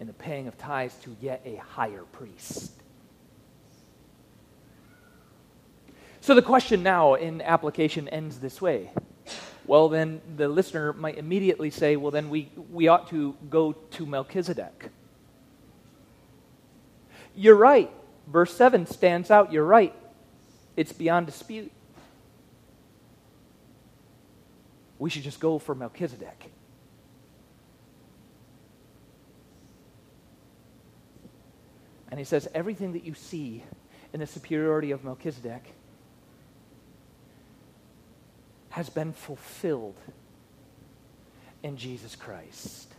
in 0.00 0.06
the 0.06 0.12
paying 0.12 0.48
of 0.48 0.58
tithes 0.58 0.94
to 1.02 1.16
yet 1.20 1.42
a 1.44 1.56
higher 1.56 2.02
priest. 2.12 2.72
So 6.20 6.34
the 6.34 6.42
question 6.42 6.82
now 6.82 7.14
in 7.14 7.42
application 7.42 8.08
ends 8.08 8.38
this 8.38 8.60
way. 8.60 8.90
Well, 9.66 9.88
then 9.88 10.20
the 10.36 10.48
listener 10.48 10.92
might 10.92 11.18
immediately 11.18 11.70
say, 11.70 11.96
well, 11.96 12.10
then 12.10 12.30
we, 12.30 12.50
we 12.70 12.88
ought 12.88 13.08
to 13.10 13.36
go 13.48 13.72
to 13.72 14.06
Melchizedek. 14.06 14.90
You're 17.34 17.56
right. 17.56 17.90
Verse 18.26 18.54
7 18.54 18.86
stands 18.86 19.30
out. 19.30 19.52
You're 19.52 19.64
right. 19.64 19.94
It's 20.76 20.92
beyond 20.92 21.26
dispute. 21.26 21.70
We 24.98 25.10
should 25.10 25.22
just 25.22 25.40
go 25.40 25.58
for 25.58 25.74
Melchizedek. 25.74 26.50
And 32.10 32.18
he 32.18 32.24
says, 32.24 32.46
everything 32.54 32.92
that 32.92 33.04
you 33.04 33.14
see 33.14 33.64
in 34.12 34.20
the 34.20 34.26
superiority 34.26 34.90
of 34.90 35.02
Melchizedek 35.02 35.74
has 38.68 38.88
been 38.90 39.12
fulfilled 39.12 39.96
in 41.62 41.76
Jesus 41.76 42.14
Christ. 42.14 42.92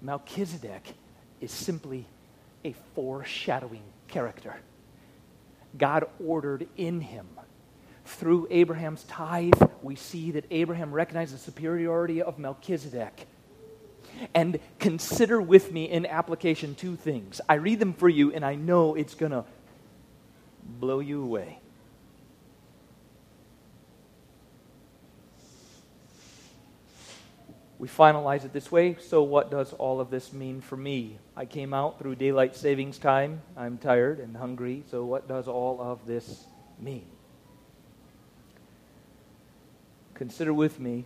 Melchizedek 0.00 0.94
is 1.40 1.50
simply 1.52 2.06
a 2.64 2.74
foreshadowing 2.94 3.82
character. 4.08 4.56
God 5.76 6.04
ordered 6.24 6.66
in 6.76 7.00
him. 7.00 7.26
Through 8.04 8.48
Abraham's 8.50 9.04
tithe, 9.04 9.52
we 9.82 9.94
see 9.94 10.30
that 10.32 10.46
Abraham 10.50 10.92
recognized 10.92 11.34
the 11.34 11.38
superiority 11.38 12.22
of 12.22 12.38
Melchizedek. 12.38 13.26
And 14.34 14.58
consider 14.78 15.40
with 15.40 15.72
me 15.72 15.84
in 15.84 16.06
application 16.06 16.74
two 16.74 16.96
things. 16.96 17.40
I 17.48 17.54
read 17.54 17.78
them 17.78 17.92
for 17.92 18.08
you, 18.08 18.32
and 18.32 18.44
I 18.44 18.54
know 18.54 18.94
it's 18.94 19.14
going 19.14 19.32
to 19.32 19.44
blow 20.64 21.00
you 21.00 21.22
away. 21.22 21.58
We 27.78 27.86
finalize 27.88 28.44
it 28.44 28.52
this 28.52 28.72
way. 28.72 28.96
So, 29.00 29.22
what 29.22 29.50
does 29.50 29.72
all 29.72 30.00
of 30.00 30.10
this 30.10 30.32
mean 30.32 30.60
for 30.60 30.76
me? 30.76 31.18
I 31.36 31.44
came 31.44 31.72
out 31.72 31.98
through 31.98 32.16
daylight 32.16 32.56
savings 32.56 32.98
time. 32.98 33.42
I'm 33.56 33.78
tired 33.78 34.18
and 34.18 34.36
hungry. 34.36 34.82
So, 34.90 35.04
what 35.04 35.28
does 35.28 35.46
all 35.46 35.80
of 35.80 36.06
this 36.06 36.44
mean? 36.78 37.06
Consider 40.14 40.52
with 40.52 40.80
me 40.80 41.04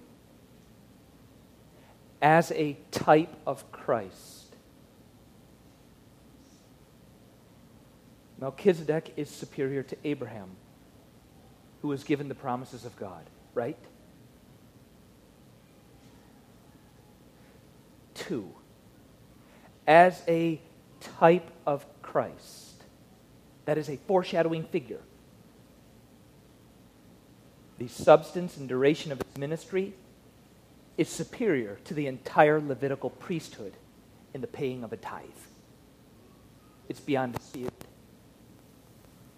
as 2.22 2.50
a 2.52 2.78
type 2.90 3.34
of 3.46 3.70
Christ 3.70 4.42
Melchizedek 8.42 9.12
is 9.16 9.30
superior 9.30 9.84
to 9.84 9.96
Abraham, 10.02 10.50
who 11.80 11.86
was 11.86 12.02
given 12.02 12.28
the 12.28 12.34
promises 12.34 12.84
of 12.84 12.96
God, 12.96 13.24
right? 13.54 13.78
Two, 18.22 18.52
as 19.86 20.22
a 20.28 20.60
type 21.00 21.50
of 21.66 21.84
Christ, 22.02 22.84
that 23.64 23.78
is 23.78 23.88
a 23.88 23.96
foreshadowing 23.96 24.64
figure. 24.64 25.00
The 27.78 27.88
substance 27.88 28.56
and 28.56 28.68
duration 28.68 29.10
of 29.10 29.18
his 29.18 29.36
ministry 29.36 29.94
is 30.96 31.08
superior 31.08 31.78
to 31.84 31.94
the 31.94 32.06
entire 32.06 32.60
Levitical 32.60 33.10
priesthood 33.10 33.72
in 34.32 34.40
the 34.40 34.46
paying 34.46 34.84
of 34.84 34.92
a 34.92 34.96
tithe. 34.96 35.24
It's 36.88 37.00
beyond 37.00 37.34
dispute. 37.34 37.72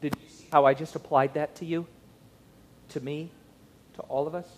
Did 0.03 0.15
you 0.23 0.29
see 0.29 0.47
how 0.53 0.67
I 0.67 0.75
just 0.75 0.95
applied 0.95 1.35
that 1.35 1.55
to 1.57 1.65
you? 1.65 1.87
To 2.91 3.01
me? 3.01 3.31
To 3.95 4.03
all 4.03 4.27
of 4.27 4.35
us? 4.35 4.49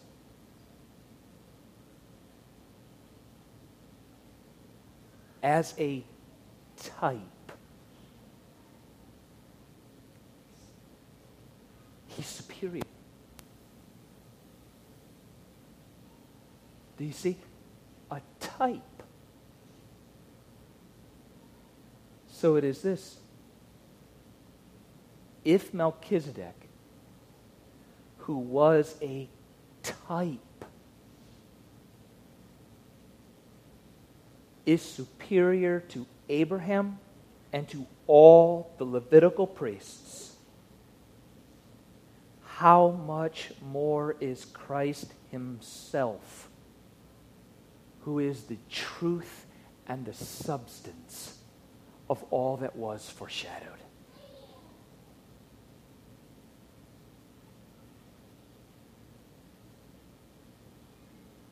As 5.47 5.75
a 5.79 6.03
type. 6.77 7.21
He's 12.09 12.27
superior. 12.27 12.83
Do 16.97 17.05
you 17.05 17.13
see? 17.13 17.37
A 18.11 18.21
type. 18.41 18.83
So 22.27 22.57
it 22.57 22.65
is 22.65 22.83
this 22.83 23.19
if 25.45 25.73
Melchizedek, 25.73 26.69
who 28.19 28.37
was 28.37 28.97
a 29.01 29.29
type, 29.85 30.41
is 34.67 34.83
superior 34.83 35.81
to 35.81 36.05
Abraham 36.29 36.99
and 37.53 37.69
to 37.69 37.87
all 38.09 38.75
the 38.79 38.85
Levitical 38.85 39.47
priests, 39.47 40.37
how 42.45 42.91
much 42.91 43.53
more 43.63 44.17
is 44.21 44.45
Christ 44.45 45.13
Himself, 45.31 46.49
who 48.01 48.19
is 48.19 48.45
the 48.45 48.59
truth 48.69 49.47
and 49.87 50.05
the 50.05 50.13
substance 50.13 51.39
of 52.11 52.25
all 52.31 52.57
that 52.59 52.75
was 52.75 53.09
foreshadowed? 53.09 53.63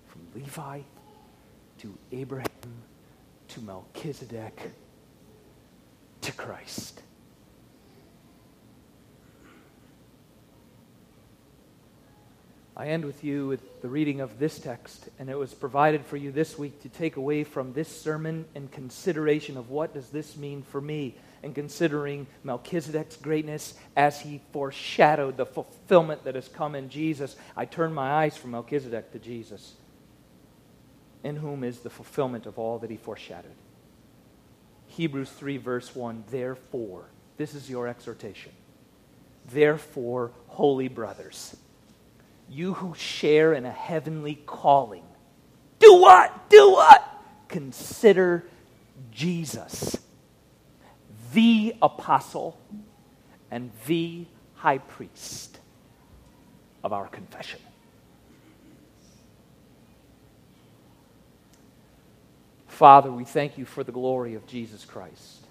From 0.08 0.26
Levi 0.34 0.80
to 1.78 1.98
Abraham 2.12 2.48
to 3.54 3.60
Melchizedek 3.60 4.72
to 6.20 6.32
Christ. 6.32 7.00
I 12.76 12.88
end 12.88 13.04
with 13.04 13.22
you 13.22 13.46
with 13.46 13.80
the 13.80 13.88
reading 13.88 14.20
of 14.20 14.40
this 14.40 14.58
text, 14.58 15.08
and 15.20 15.30
it 15.30 15.38
was 15.38 15.54
provided 15.54 16.04
for 16.04 16.16
you 16.16 16.32
this 16.32 16.58
week 16.58 16.82
to 16.82 16.88
take 16.88 17.16
away 17.16 17.44
from 17.44 17.72
this 17.72 17.88
sermon 17.88 18.44
and 18.56 18.68
consideration 18.72 19.56
of 19.56 19.70
what 19.70 19.94
does 19.94 20.08
this 20.08 20.36
mean 20.36 20.62
for 20.62 20.80
me, 20.80 21.14
and 21.44 21.54
considering 21.54 22.26
Melchizedek's 22.42 23.16
greatness 23.16 23.74
as 23.94 24.20
he 24.20 24.40
foreshadowed 24.52 25.36
the 25.36 25.46
fulfillment 25.46 26.24
that 26.24 26.34
has 26.34 26.48
come 26.48 26.74
in 26.74 26.88
Jesus. 26.88 27.36
I 27.56 27.66
turn 27.66 27.94
my 27.94 28.10
eyes 28.10 28.36
from 28.36 28.50
Melchizedek 28.50 29.12
to 29.12 29.20
Jesus. 29.20 29.74
In 31.24 31.36
whom 31.36 31.64
is 31.64 31.80
the 31.80 31.90
fulfillment 31.90 32.46
of 32.46 32.58
all 32.58 32.78
that 32.78 32.90
he 32.90 32.96
foreshadowed. 32.96 33.56
Hebrews 34.88 35.30
3, 35.30 35.56
verse 35.56 35.96
1 35.96 36.24
Therefore, 36.30 37.06
this 37.36 37.54
is 37.54 37.68
your 37.68 37.88
exhortation. 37.88 38.52
Therefore, 39.50 40.30
holy 40.46 40.88
brothers, 40.88 41.56
you 42.48 42.74
who 42.74 42.94
share 42.94 43.54
in 43.54 43.64
a 43.64 43.72
heavenly 43.72 44.36
calling, 44.46 45.02
do 45.78 45.94
what? 45.94 46.48
Do 46.50 46.70
what? 46.70 47.02
Consider 47.48 48.44
Jesus, 49.10 49.96
the 51.32 51.74
apostle 51.82 52.58
and 53.50 53.70
the 53.86 54.26
high 54.54 54.78
priest 54.78 55.58
of 56.82 56.92
our 56.92 57.08
confession. 57.08 57.60
Father, 62.74 63.10
we 63.10 63.24
thank 63.24 63.56
you 63.56 63.64
for 63.64 63.84
the 63.84 63.92
glory 63.92 64.34
of 64.34 64.46
Jesus 64.46 64.84
Christ. 64.84 65.43